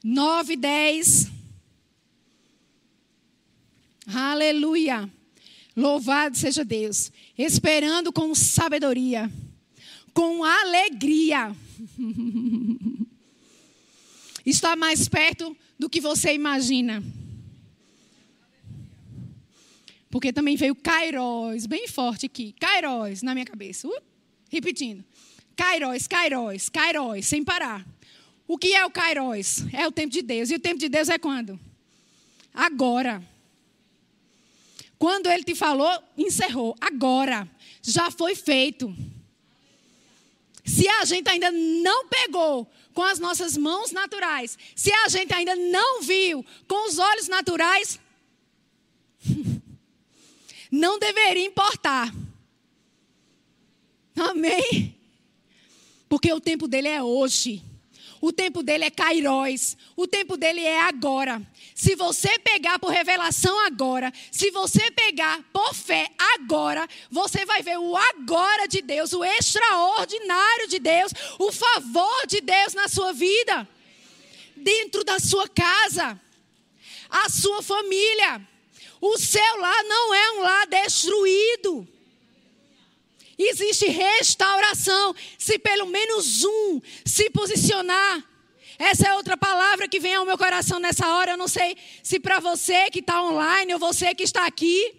[0.03, 1.31] 9, 10.
[4.13, 5.09] Aleluia.
[5.75, 7.11] Louvado seja Deus.
[7.37, 9.31] Esperando com sabedoria,
[10.13, 11.55] com alegria.
[14.45, 17.03] Está mais perto do que você imagina.
[20.11, 22.53] Porque também veio Kairos, bem forte aqui.
[22.59, 23.87] Kairos na minha cabeça.
[23.87, 24.01] Uh,
[24.49, 25.03] repetindo.
[25.55, 27.85] Kairos, Kairos, Kairos, sem parar.
[28.47, 29.63] O que é o Kairos?
[29.73, 30.49] É o tempo de Deus.
[30.49, 31.59] E o tempo de Deus é quando?
[32.53, 33.23] Agora.
[34.97, 36.75] Quando ele te falou, encerrou.
[36.81, 37.47] Agora.
[37.81, 38.95] Já foi feito.
[40.65, 45.55] Se a gente ainda não pegou com as nossas mãos naturais, se a gente ainda
[45.55, 47.99] não viu com os olhos naturais,
[50.71, 52.13] não deveria importar.
[54.19, 54.95] Amém?
[56.07, 57.63] Porque o tempo dele é hoje.
[58.21, 59.77] O tempo dele é Kairos.
[59.95, 61.41] O tempo dele é agora.
[61.73, 67.77] Se você pegar por revelação agora, se você pegar por fé agora, você vai ver
[67.79, 73.67] o agora de Deus, o extraordinário de Deus, o favor de Deus na sua vida,
[74.55, 76.19] dentro da sua casa,
[77.09, 78.41] a sua família.
[78.99, 81.87] O seu lar não é um lar destruído.
[83.39, 88.21] Existe restauração se pelo menos um se posicionar.
[88.77, 91.31] Essa é outra palavra que vem ao meu coração nessa hora.
[91.31, 94.93] Eu não sei se para você que está online ou você que está aqui.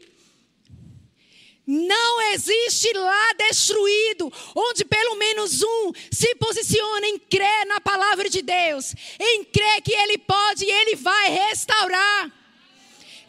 [1.67, 8.43] Não existe lá destruído, onde pelo menos um se posiciona em crer na palavra de
[8.43, 12.33] Deus, em crer que Ele pode e Ele vai restaurar.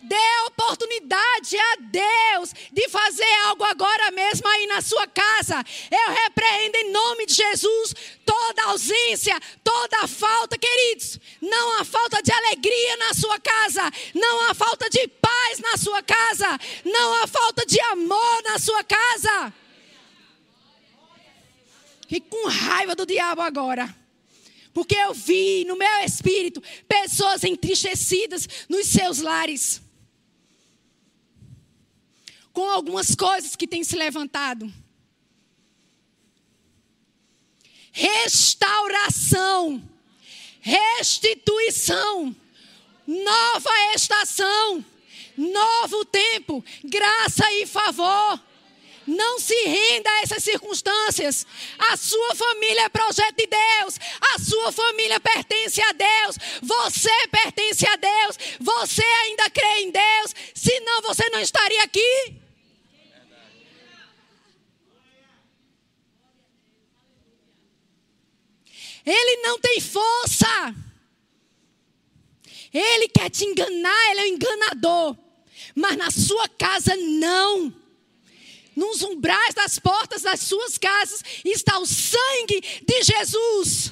[0.02, 0.16] Dê
[0.48, 4.31] oportunidade a Deus de fazer algo agora mesmo
[4.82, 5.64] sua casa.
[5.90, 7.94] Eu repreendo em nome de Jesus
[8.26, 11.20] toda ausência, toda falta, queridos.
[11.42, 16.02] Não há falta de alegria na sua casa, não há falta de paz na sua
[16.02, 19.54] casa, não há falta de amor na sua casa.
[22.08, 23.96] Fique com raiva do diabo agora.
[24.74, 29.82] Porque eu vi no meu espírito pessoas entristecidas nos seus lares
[32.54, 34.72] com algumas coisas que têm se levantado.
[37.92, 39.82] Restauração,
[40.60, 42.36] restituição,
[43.06, 44.86] nova estação,
[45.38, 48.40] novo tempo, graça e favor.
[49.08, 51.46] Não se renda a essas circunstâncias.
[51.78, 54.00] A sua família é projeto de Deus.
[54.34, 56.38] A sua família pertence a Deus.
[56.62, 58.38] Você pertence a Deus.
[58.60, 60.36] Você ainda crê em Deus.
[60.54, 62.41] Senão você não estaria aqui.
[69.06, 70.76] Ele não tem força.
[72.74, 75.18] Ele quer te enganar, ele é um enganador.
[75.76, 77.74] Mas na sua casa, não.
[78.76, 83.92] Nos umbrais das portas das suas casas está o sangue de Jesus.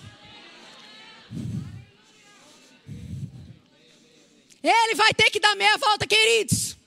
[4.62, 6.78] Ele vai ter que dar meia volta, queridos.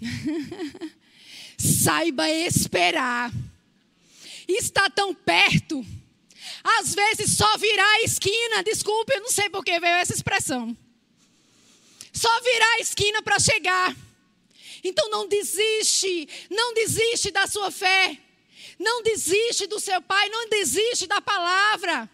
[1.58, 3.32] Saiba esperar.
[4.48, 5.84] Está tão perto.
[6.62, 8.62] Às vezes só virar a esquina.
[8.62, 10.76] Desculpe, eu não sei por que veio essa expressão.
[12.12, 13.94] Só virar a esquina para chegar.
[14.82, 18.18] Então não desiste, não desiste da sua fé.
[18.78, 22.10] Não desiste do seu pai, não desiste da palavra.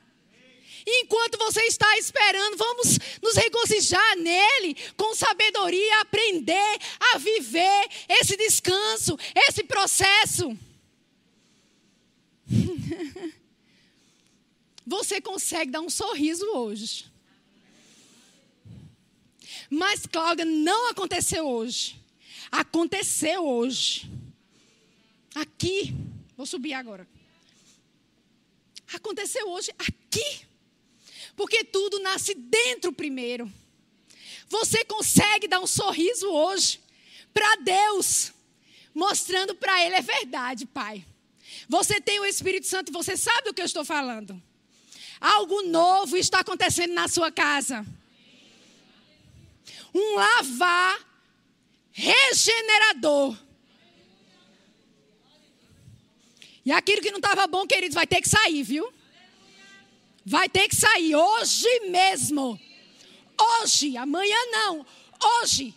[0.86, 6.78] Enquanto você está esperando, vamos nos regozijar nele, com sabedoria, aprender
[7.12, 10.56] a viver esse descanso, esse processo.
[14.86, 17.10] Você consegue dar um sorriso hoje.
[19.68, 21.96] Mas, Cláudia, não aconteceu hoje.
[22.50, 24.10] Aconteceu hoje.
[25.32, 25.94] Aqui.
[26.36, 27.06] Vou subir agora.
[28.92, 30.49] Aconteceu hoje aqui.
[31.40, 33.50] Porque tudo nasce dentro primeiro.
[34.46, 36.78] Você consegue dar um sorriso hoje
[37.32, 38.30] para Deus,
[38.94, 41.02] mostrando para Ele é verdade, Pai.
[41.66, 44.38] Você tem o Espírito Santo e você sabe o que eu estou falando.
[45.18, 47.86] Algo novo está acontecendo na sua casa.
[49.94, 50.98] Um lavar
[51.90, 53.34] regenerador.
[56.66, 58.99] E aquilo que não estava bom, queridos, vai ter que sair, viu?
[60.30, 62.56] Vai ter que sair hoje mesmo.
[63.36, 64.86] Hoje, amanhã não.
[65.20, 65.74] Hoje.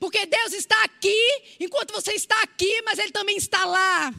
[0.00, 1.16] Porque Deus está aqui
[1.60, 4.12] enquanto você está aqui, mas Ele também está lá.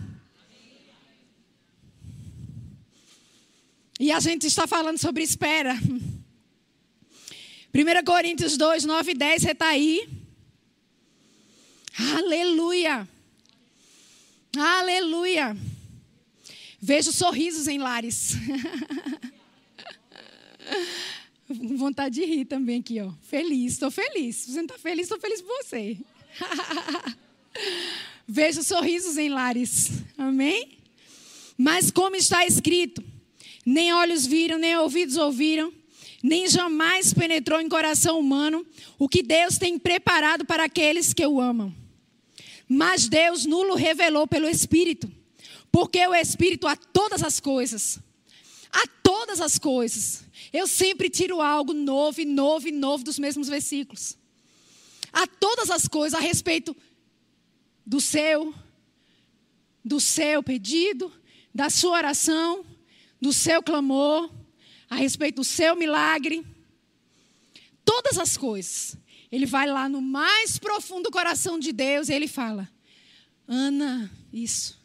[4.00, 5.76] E a gente está falando sobre espera.
[5.76, 10.08] 1 Coríntios 2, 9 e 10, você está aí.
[12.16, 13.06] Aleluia.
[14.58, 15.58] Aleluia.
[16.80, 18.36] Vejo sorrisos em lares.
[21.78, 23.12] Vontade de rir também aqui, ó.
[23.22, 24.38] Feliz, estou feliz.
[24.38, 25.98] Se você não está feliz, estou feliz por você.
[28.28, 29.92] Vejo sorrisos em lares.
[30.18, 30.78] Amém?
[31.58, 33.04] Mas como está escrito,
[33.66, 35.72] nem olhos viram, nem ouvidos ouviram,
[36.22, 38.66] nem jamais penetrou em coração humano
[38.98, 41.74] o que Deus tem preparado para aqueles que o amam.
[42.68, 45.12] Mas Deus nulo revelou pelo Espírito,
[45.72, 48.00] porque o Espírito a todas as coisas,
[48.72, 50.23] a todas as coisas,
[50.54, 54.16] eu sempre tiro algo novo e novo e novo dos mesmos versículos.
[55.12, 56.78] A todas as coisas a respeito
[57.84, 58.54] do seu,
[59.84, 61.12] do seu pedido,
[61.54, 62.64] da sua oração,
[63.20, 64.32] do seu clamor,
[64.88, 66.46] a respeito do seu milagre.
[67.84, 68.96] Todas as coisas.
[69.32, 72.70] Ele vai lá no mais profundo coração de Deus e ele fala:
[73.48, 74.80] Ana, isso.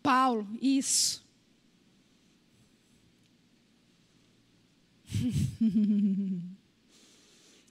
[0.00, 1.27] Paulo, isso.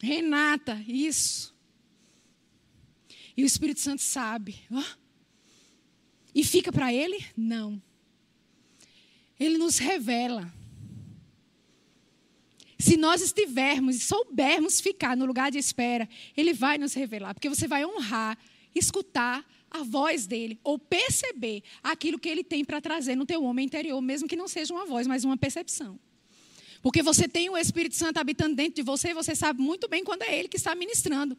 [0.02, 1.56] Renata, isso.
[3.36, 4.60] E o Espírito Santo sabe.
[6.34, 7.24] E fica para ele?
[7.36, 7.82] Não.
[9.40, 10.52] Ele nos revela.
[12.80, 17.50] Se nós estivermos e soubermos ficar no lugar de espera, Ele vai nos revelar, porque
[17.50, 18.38] você vai honrar,
[18.74, 23.66] escutar a voz dele, ou perceber aquilo que Ele tem para trazer no teu homem
[23.66, 26.00] interior, mesmo que não seja uma voz, mas uma percepção.
[26.82, 30.04] Porque você tem o Espírito Santo habitando dentro de você e você sabe muito bem
[30.04, 31.38] quando é Ele que está ministrando.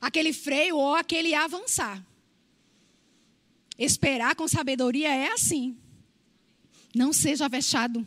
[0.00, 2.04] Aquele freio ou aquele avançar.
[3.78, 5.76] Esperar com sabedoria é assim.
[6.94, 8.06] Não seja vexado.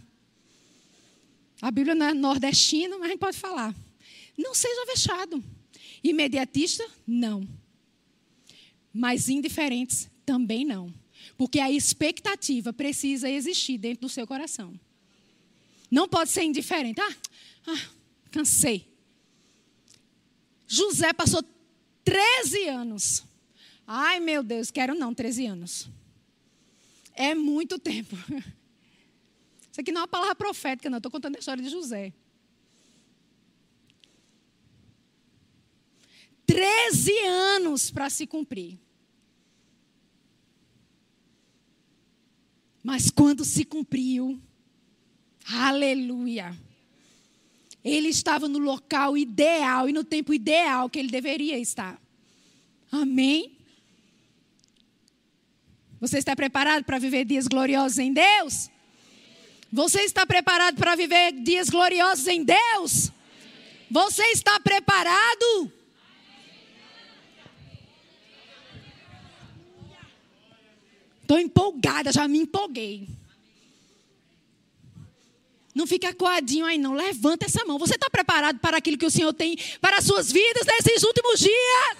[1.61, 3.75] A Bíblia não é nordestina, mas a gente pode falar.
[4.37, 5.43] Não seja vexado.
[6.03, 7.47] Imediatista, não.
[8.93, 10.93] Mas indiferentes, também não.
[11.37, 14.79] Porque a expectativa precisa existir dentro do seu coração.
[15.89, 16.99] Não pode ser indiferente.
[17.01, 17.15] Ah,
[17.67, 17.89] ah
[18.31, 18.87] cansei.
[20.67, 21.43] José passou
[22.03, 23.23] 13 anos.
[23.85, 25.89] Ai, meu Deus, quero não, 13 anos.
[27.13, 28.15] É muito tempo.
[29.71, 30.97] Isso aqui não é uma palavra profética, não.
[30.97, 32.13] Estou contando a história de José.
[36.45, 38.79] Treze anos para se cumprir.
[42.83, 44.41] Mas quando se cumpriu,
[45.51, 46.55] aleluia.
[47.83, 51.99] Ele estava no local ideal e no tempo ideal que ele deveria estar.
[52.91, 53.57] Amém?
[55.99, 58.69] Você está preparado para viver dias gloriosos em Deus?
[59.71, 63.11] Você está preparado para viver dias gloriosos em Deus?
[63.89, 65.71] Você está preparado?
[71.21, 73.16] Estou empolgada, já me empolguei.
[75.77, 76.95] Não fica coadinho aí, não.
[76.95, 77.77] Levanta essa mão.
[77.77, 81.39] Você está preparado para aquilo que o Senhor tem para as suas vidas nesses últimos
[81.39, 81.97] dias?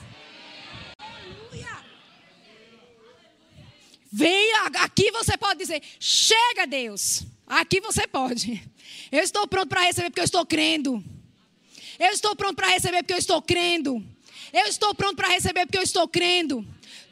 [4.11, 7.21] Venha, aqui você pode dizer: chega, Deus.
[7.45, 8.67] Aqui você pode.
[9.11, 11.03] Eu estou pronto para receber porque eu estou crendo.
[11.99, 14.03] Eu estou pronto para receber porque eu estou crendo.
[14.51, 16.65] Eu estou pronto para receber porque eu estou crendo.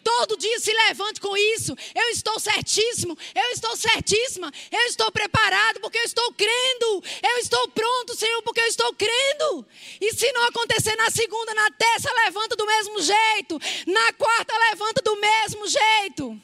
[0.06, 1.76] Todo dia se levante com isso.
[1.96, 3.18] Eu estou certíssimo.
[3.34, 4.54] Eu estou certíssima.
[4.72, 7.04] Eu estou preparado porque eu estou crendo.
[7.24, 9.66] Eu estou pronto, Senhor, porque eu estou crendo.
[10.00, 13.60] E se não acontecer na segunda, na terça, levanta do mesmo jeito.
[13.88, 16.40] Na quarta, levanta do mesmo jeito.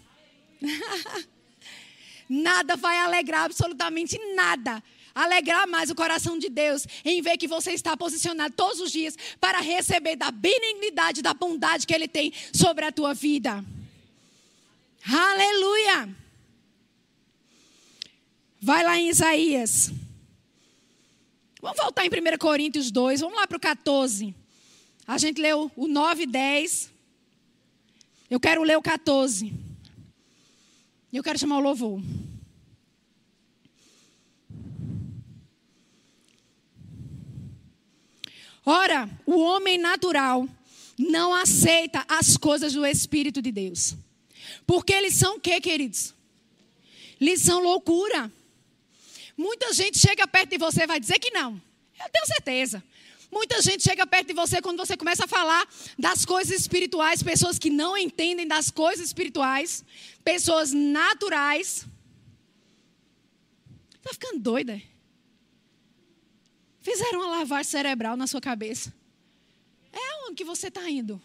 [2.28, 4.82] Nada vai alegrar, absolutamente nada.
[5.14, 9.18] Alegrar mais o coração de Deus em ver que você está posicionado todos os dias
[9.40, 13.64] para receber da benignidade, da bondade que Ele tem sobre a tua vida.
[15.06, 16.10] Aleluia!
[18.62, 19.92] Vai lá em Isaías.
[21.62, 24.34] Vamos voltar em 1 Coríntios 2, vamos lá para o 14.
[25.08, 26.92] A gente leu o 9 e 10.
[28.30, 29.54] Eu quero ler o 14.
[31.12, 32.02] Eu quero chamar o louvor.
[38.66, 40.48] Ora, o homem natural
[40.98, 43.96] não aceita as coisas do Espírito de Deus.
[44.68, 46.14] Porque eles são o quê, queridos?
[47.20, 48.32] Eles são loucura.
[49.36, 51.62] Muita gente chega perto de você e vai dizer que não.
[52.00, 52.84] Eu tenho certeza.
[53.32, 57.58] Muita gente chega perto de você quando você começa a falar das coisas espirituais, pessoas
[57.58, 59.86] que não entendem das coisas espirituais,
[60.24, 61.86] pessoas naturais.
[63.96, 64.82] Está ficando doida?
[66.82, 68.94] Fizeram uma lavagem cerebral na sua cabeça.
[69.92, 71.22] É onde que você está indo?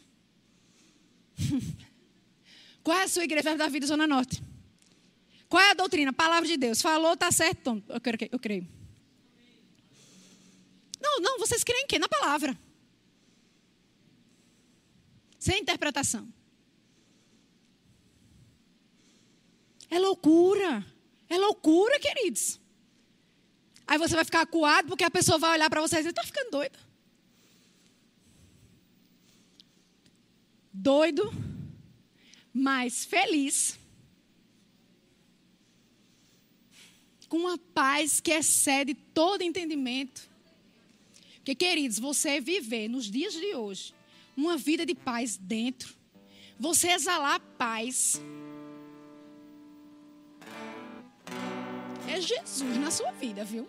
[2.85, 4.43] Qual é a sua igreja da vida Zona Norte?
[5.49, 6.13] Qual é a doutrina?
[6.13, 6.83] Palavra de Deus.
[6.83, 7.83] Falou, está certo.
[7.89, 8.31] Eu creio.
[8.33, 8.69] Eu creio.
[11.01, 11.99] Não, não, vocês creem em quê?
[11.99, 12.59] Na palavra.
[15.39, 16.29] Sem interpretação.
[19.89, 20.85] É loucura.
[21.29, 22.61] É loucura, queridos.
[23.87, 26.25] Aí você vai ficar acuado porque a pessoa vai olhar para você e dizer: está
[26.25, 26.79] ficando doido.
[30.73, 31.33] Doido,
[32.53, 33.79] mas feliz.
[37.29, 40.29] Com uma paz que excede todo entendimento.
[41.37, 43.95] Porque, queridos, você viver nos dias de hoje
[44.37, 45.95] uma vida de paz dentro,
[46.59, 48.21] você exalar paz
[52.09, 53.67] é Jesus na sua vida, viu?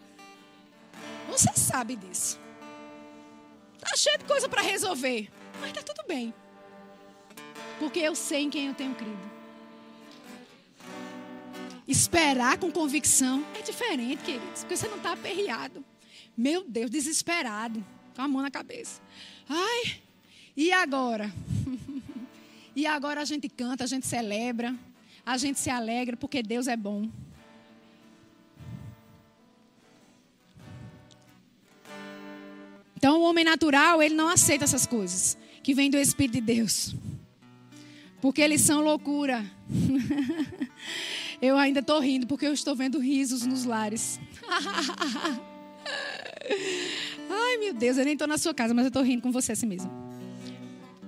[1.27, 2.39] Você sabe disso.
[3.79, 6.33] Tá cheio de coisa para resolver, mas tá tudo bem.
[7.79, 9.37] Porque eu sei em quem eu tenho crido.
[11.87, 15.85] Esperar com convicção é diferente, queridos, porque você não está aperreado.
[16.35, 17.83] Meu Deus, desesperado,
[18.15, 19.01] com a mão na cabeça.
[19.47, 20.01] Ai,
[20.55, 21.31] e agora?
[22.75, 24.75] e agora a gente canta, a gente celebra,
[25.25, 27.09] a gente se alegra porque Deus é bom.
[32.97, 36.95] Então, o homem natural, ele não aceita essas coisas que vêm do Espírito de Deus.
[38.19, 39.45] Porque eles são loucura.
[41.39, 44.19] eu ainda estou rindo porque eu estou vendo risos nos lares.
[47.29, 49.51] Ai, meu Deus, eu nem estou na sua casa, mas eu estou rindo com você
[49.51, 49.91] assim mesmo.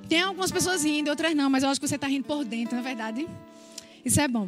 [0.07, 2.75] Tem algumas pessoas rindo, outras não, mas eu acho que você está rindo por dentro,
[2.75, 3.27] na é verdade.
[4.05, 4.47] Isso é bom.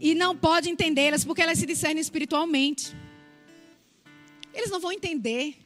[0.00, 2.94] E não pode entendê-las porque elas se discernem espiritualmente.
[4.54, 5.56] Eles não vão entender.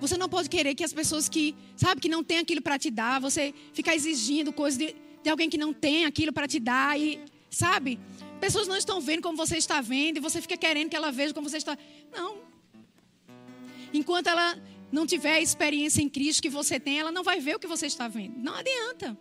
[0.00, 2.90] Você não pode querer que as pessoas que, sabe, que não tem aquilo para te
[2.90, 6.98] dar, você ficar exigindo coisas de, de alguém que não tem aquilo para te dar
[6.98, 7.20] e,
[7.50, 7.98] sabe?
[8.40, 11.32] Pessoas não estão vendo como você está vendo e você fica querendo que ela veja
[11.32, 11.76] como você está.
[12.12, 12.38] Não.
[13.92, 14.58] Enquanto ela
[14.92, 17.66] não tiver a experiência em Cristo que você tem, ela não vai ver o que
[17.66, 18.38] você está vendo.
[18.38, 19.16] Não adianta.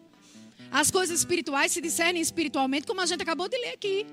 [0.71, 4.05] As coisas espirituais se discernem espiritualmente, como a gente acabou de ler aqui.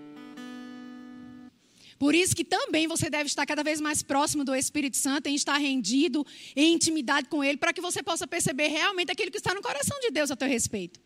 [2.02, 5.36] Por isso que também você deve estar cada vez mais próximo do Espírito Santo, em
[5.36, 6.26] estar rendido,
[6.56, 9.96] em intimidade com Ele, para que você possa perceber realmente aquilo que está no coração
[10.00, 10.98] de Deus a teu respeito.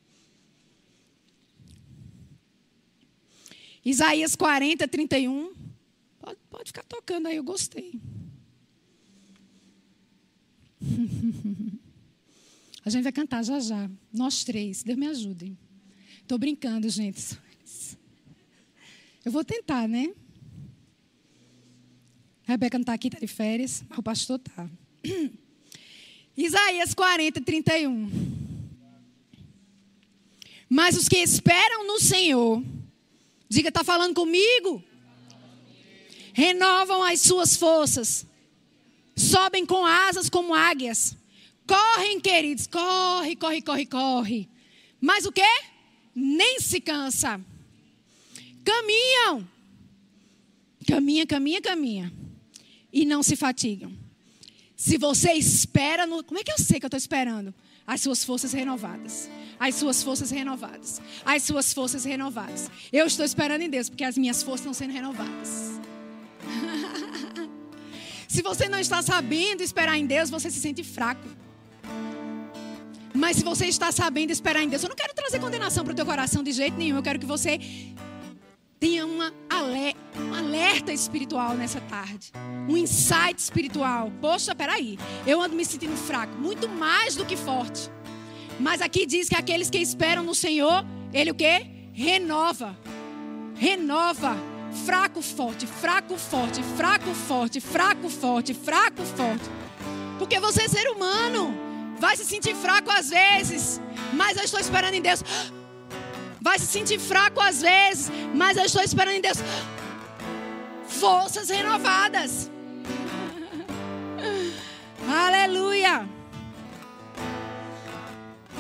[3.85, 5.53] Isaías 40, 31.
[6.19, 8.01] Pode, pode ficar tocando aí, eu gostei.
[12.83, 13.91] A gente vai cantar já já.
[14.11, 14.83] Nós três.
[14.83, 15.59] Deus me ajude.
[16.23, 17.39] Estou brincando, gente.
[19.23, 20.15] Eu vou tentar, né?
[22.47, 24.71] A Rebeca não está aqui, está de férias, mas o pastor está.
[26.37, 28.09] Isaías 40, 31.
[30.69, 32.63] Mas os que esperam no Senhor,
[33.49, 34.83] diga, está falando comigo?
[36.33, 38.25] Renovam as suas forças,
[39.17, 41.17] sobem com asas como águias,
[41.67, 44.49] correm, queridos, corre, corre, corre, corre.
[45.01, 45.43] Mas o que?
[46.15, 47.41] Nem se cansa.
[48.65, 49.49] Caminham.
[50.87, 52.26] Caminha, caminha, caminha
[52.97, 53.93] e não se fatigam.
[54.75, 56.25] Se você espera no.
[56.25, 57.55] Como é que eu sei que eu estou esperando?
[57.87, 59.29] As suas forças renovadas.
[59.61, 61.03] As suas forças renovadas.
[61.23, 62.71] As suas forças renovadas.
[62.91, 65.79] Eu estou esperando em Deus, porque as minhas forças estão sendo renovadas.
[68.27, 71.29] se você não está sabendo esperar em Deus, você se sente fraco.
[73.13, 75.97] Mas se você está sabendo esperar em Deus, eu não quero trazer condenação para o
[75.97, 76.97] teu coração de jeito nenhum.
[76.97, 77.61] Eu quero que você
[78.81, 79.33] tenha uma
[79.63, 82.33] um alerta espiritual nessa tarde.
[82.69, 84.13] Um insight espiritual.
[84.21, 84.99] Poxa, peraí.
[85.27, 86.37] Eu ando me sentindo fraco.
[86.39, 87.91] Muito mais do que forte.
[88.59, 91.67] Mas aqui diz que aqueles que esperam no Senhor, Ele o quê?
[91.93, 92.77] Renova.
[93.55, 94.37] Renova.
[94.85, 99.45] Fraco, forte, fraco, forte, fraco, forte, fraco, forte, fraco, forte.
[100.19, 101.55] Porque você é ser humano.
[101.99, 103.81] Vai se sentir fraco às vezes.
[104.13, 105.23] Mas eu estou esperando em Deus
[106.47, 109.39] vai se sentir fraco às vezes, mas eu estou esperando em Deus
[110.87, 112.49] forças renovadas.
[115.09, 116.09] Aleluia.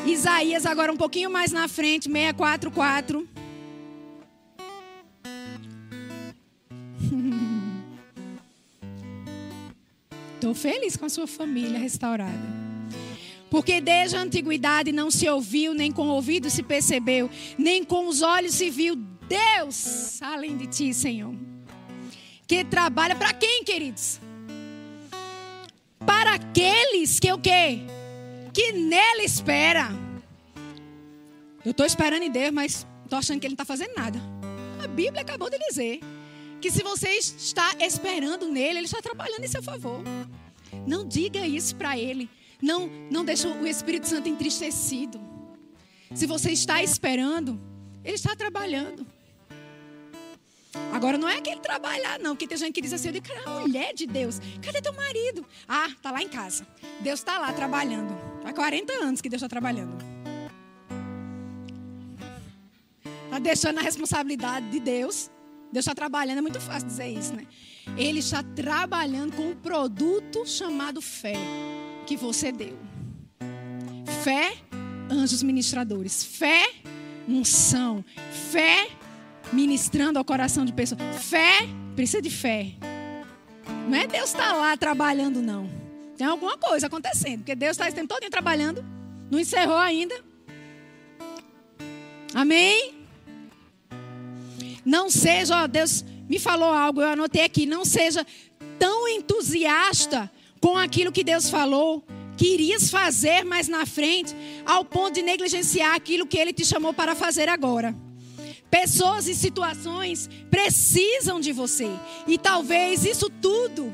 [0.04, 3.28] Isaías, agora um pouquinho mais na frente, 644.
[10.34, 12.65] Estou feliz com a sua família restaurada.
[13.50, 18.08] Porque desde a antiguidade não se ouviu, nem com o ouvido se percebeu, nem com
[18.08, 18.96] os olhos se viu
[19.28, 21.34] Deus além de ti, Senhor.
[22.46, 24.20] Que trabalha para quem, queridos?
[26.04, 27.80] Para aqueles que o quê?
[28.52, 29.88] Que nele espera.
[31.64, 34.20] Eu estou esperando em Deus, mas estou achando que ele não está fazendo nada.
[34.82, 36.00] A Bíblia acabou de dizer
[36.60, 40.00] que se você está esperando nele, ele está trabalhando em seu favor.
[40.86, 42.30] Não diga isso para ele.
[42.60, 45.20] Não, não deixa o Espírito Santo entristecido.
[46.14, 47.60] Se você está esperando,
[48.04, 49.06] ele está trabalhando.
[50.92, 53.60] Agora não é aquele trabalhar, não, porque tem gente que diz assim, eu digo, cara,
[53.60, 55.44] mulher de Deus, cadê teu marido?
[55.66, 56.66] Ah, tá lá em casa.
[57.00, 58.14] Deus está lá trabalhando.
[58.44, 59.96] Há 40 anos que Deus está trabalhando.
[63.24, 65.30] Está deixando a responsabilidade de Deus.
[65.72, 67.46] Deus está trabalhando, é muito fácil dizer isso, né?
[67.96, 71.36] Ele está trabalhando com um produto chamado fé
[72.06, 72.78] que você deu.
[74.22, 74.54] Fé,
[75.10, 76.24] anjos ministradores.
[76.24, 76.70] Fé,
[77.28, 78.04] unção.
[78.50, 78.88] Fé,
[79.52, 81.00] ministrando ao coração de pessoas.
[81.20, 82.72] Fé, precisa de fé.
[83.88, 85.68] Não é Deus estar tá lá trabalhando, não.
[86.16, 87.38] Tem alguma coisa acontecendo.
[87.38, 88.84] Porque Deus está esse tempo todo trabalhando.
[89.30, 90.14] Não encerrou ainda.
[92.32, 92.94] Amém?
[94.84, 97.66] Não seja, ó, Deus me falou algo, eu anotei aqui.
[97.66, 98.24] Não seja
[98.78, 100.30] tão entusiasta
[100.66, 102.02] com aquilo que Deus falou,
[102.36, 104.34] que irias fazer mais na frente,
[104.66, 107.94] ao ponto de negligenciar aquilo que Ele te chamou para fazer agora.
[108.68, 111.88] Pessoas e situações precisam de você.
[112.26, 113.92] E talvez isso tudo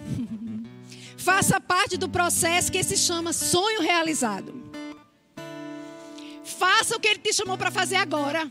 [1.18, 4.54] faça parte do processo que se chama sonho realizado.
[6.42, 8.50] Faça o que ele te chamou para fazer agora.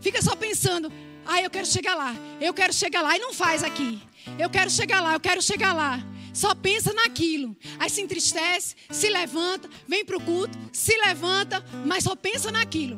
[0.00, 0.92] Fica só pensando,
[1.26, 4.00] ah, eu quero chegar lá, eu quero chegar lá, e não faz aqui.
[4.38, 6.00] Eu quero chegar lá, eu quero chegar lá.
[6.38, 7.56] Só pensa naquilo.
[7.80, 12.96] Aí se entristece, se levanta, vem para o culto, se levanta, mas só pensa naquilo.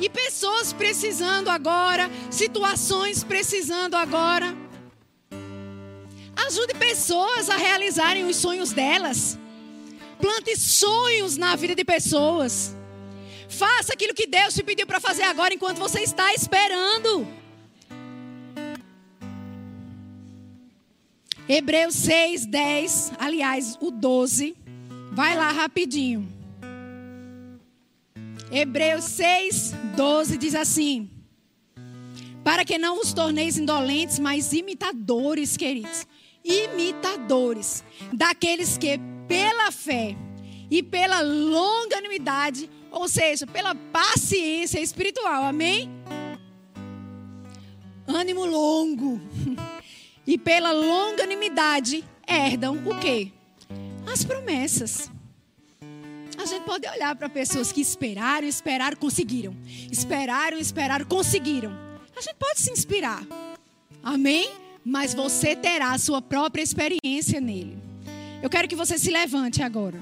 [0.00, 4.56] E pessoas precisando agora, situações precisando agora.
[6.48, 9.38] Ajude pessoas a realizarem os sonhos delas.
[10.20, 12.74] Plante sonhos na vida de pessoas.
[13.48, 17.24] Faça aquilo que Deus te pediu para fazer agora enquanto você está esperando.
[21.48, 24.54] Hebreus 6, 10, aliás, o 12.
[25.12, 26.28] Vai lá rapidinho.
[28.52, 31.10] Hebreus 6, 12 diz assim:
[32.44, 36.06] Para que não vos torneis indolentes, mas imitadores, queridos.
[36.44, 37.82] Imitadores
[38.12, 40.14] daqueles que, pela fé
[40.70, 45.90] e pela longanimidade, ou seja, pela paciência espiritual, amém?
[48.06, 49.18] Ânimo longo.
[50.28, 53.32] e pela longanimidade herdam o quê?
[54.06, 55.10] As promessas.
[56.36, 59.56] A gente pode olhar para pessoas que esperaram, esperaram, conseguiram.
[59.90, 61.72] Esperaram, esperaram, conseguiram.
[62.14, 63.26] A gente pode se inspirar.
[64.02, 64.52] Amém?
[64.84, 67.78] Mas você terá a sua própria experiência nele.
[68.42, 69.98] Eu quero que você se levante agora.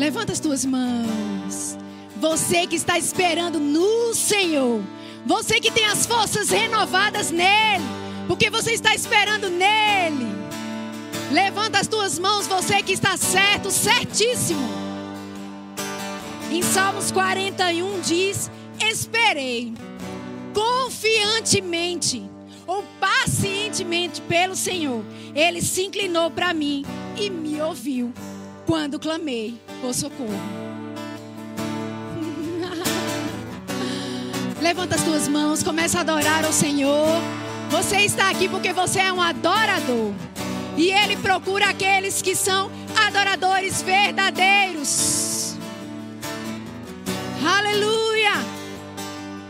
[0.00, 1.76] Levanta as tuas mãos.
[2.16, 4.82] Você que está esperando no Senhor.
[5.26, 7.84] Você que tem as forças renovadas nele.
[8.26, 10.26] Porque você está esperando nele.
[11.30, 14.66] Levanta as tuas mãos, você que está certo, certíssimo.
[16.50, 18.50] Em Salmos 41 diz:
[18.82, 19.74] Esperei
[20.54, 22.26] confiantemente
[22.66, 25.04] ou pacientemente pelo Senhor.
[25.34, 26.86] Ele se inclinou para mim
[27.18, 28.14] e me ouviu
[28.64, 30.60] quando clamei por socorro.
[34.60, 37.20] Levanta as tuas mãos, começa a adorar ao Senhor.
[37.70, 40.12] Você está aqui porque você é um adorador.
[40.76, 42.70] E Ele procura aqueles que são
[43.06, 45.56] adoradores verdadeiros.
[47.44, 48.32] Aleluia!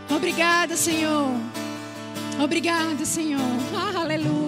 [0.09, 1.29] Obrigada, Senhor.
[2.39, 3.39] Obrigada, Senhor.
[3.95, 4.40] aleluia.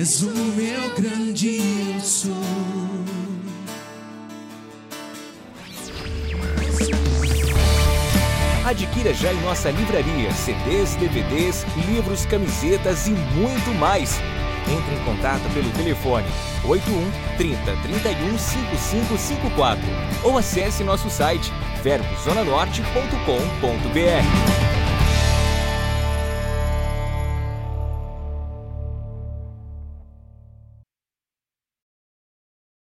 [0.00, 2.32] És o meu grandioso.
[8.64, 14.18] Adquira já em nossa livraria CDs, DVDs, livros, camisetas e muito mais.
[14.70, 16.28] Entre em contato pelo telefone
[16.64, 19.82] 81 30 31 5554
[20.24, 24.69] ou acesse nosso site verbozonanorte.com.br.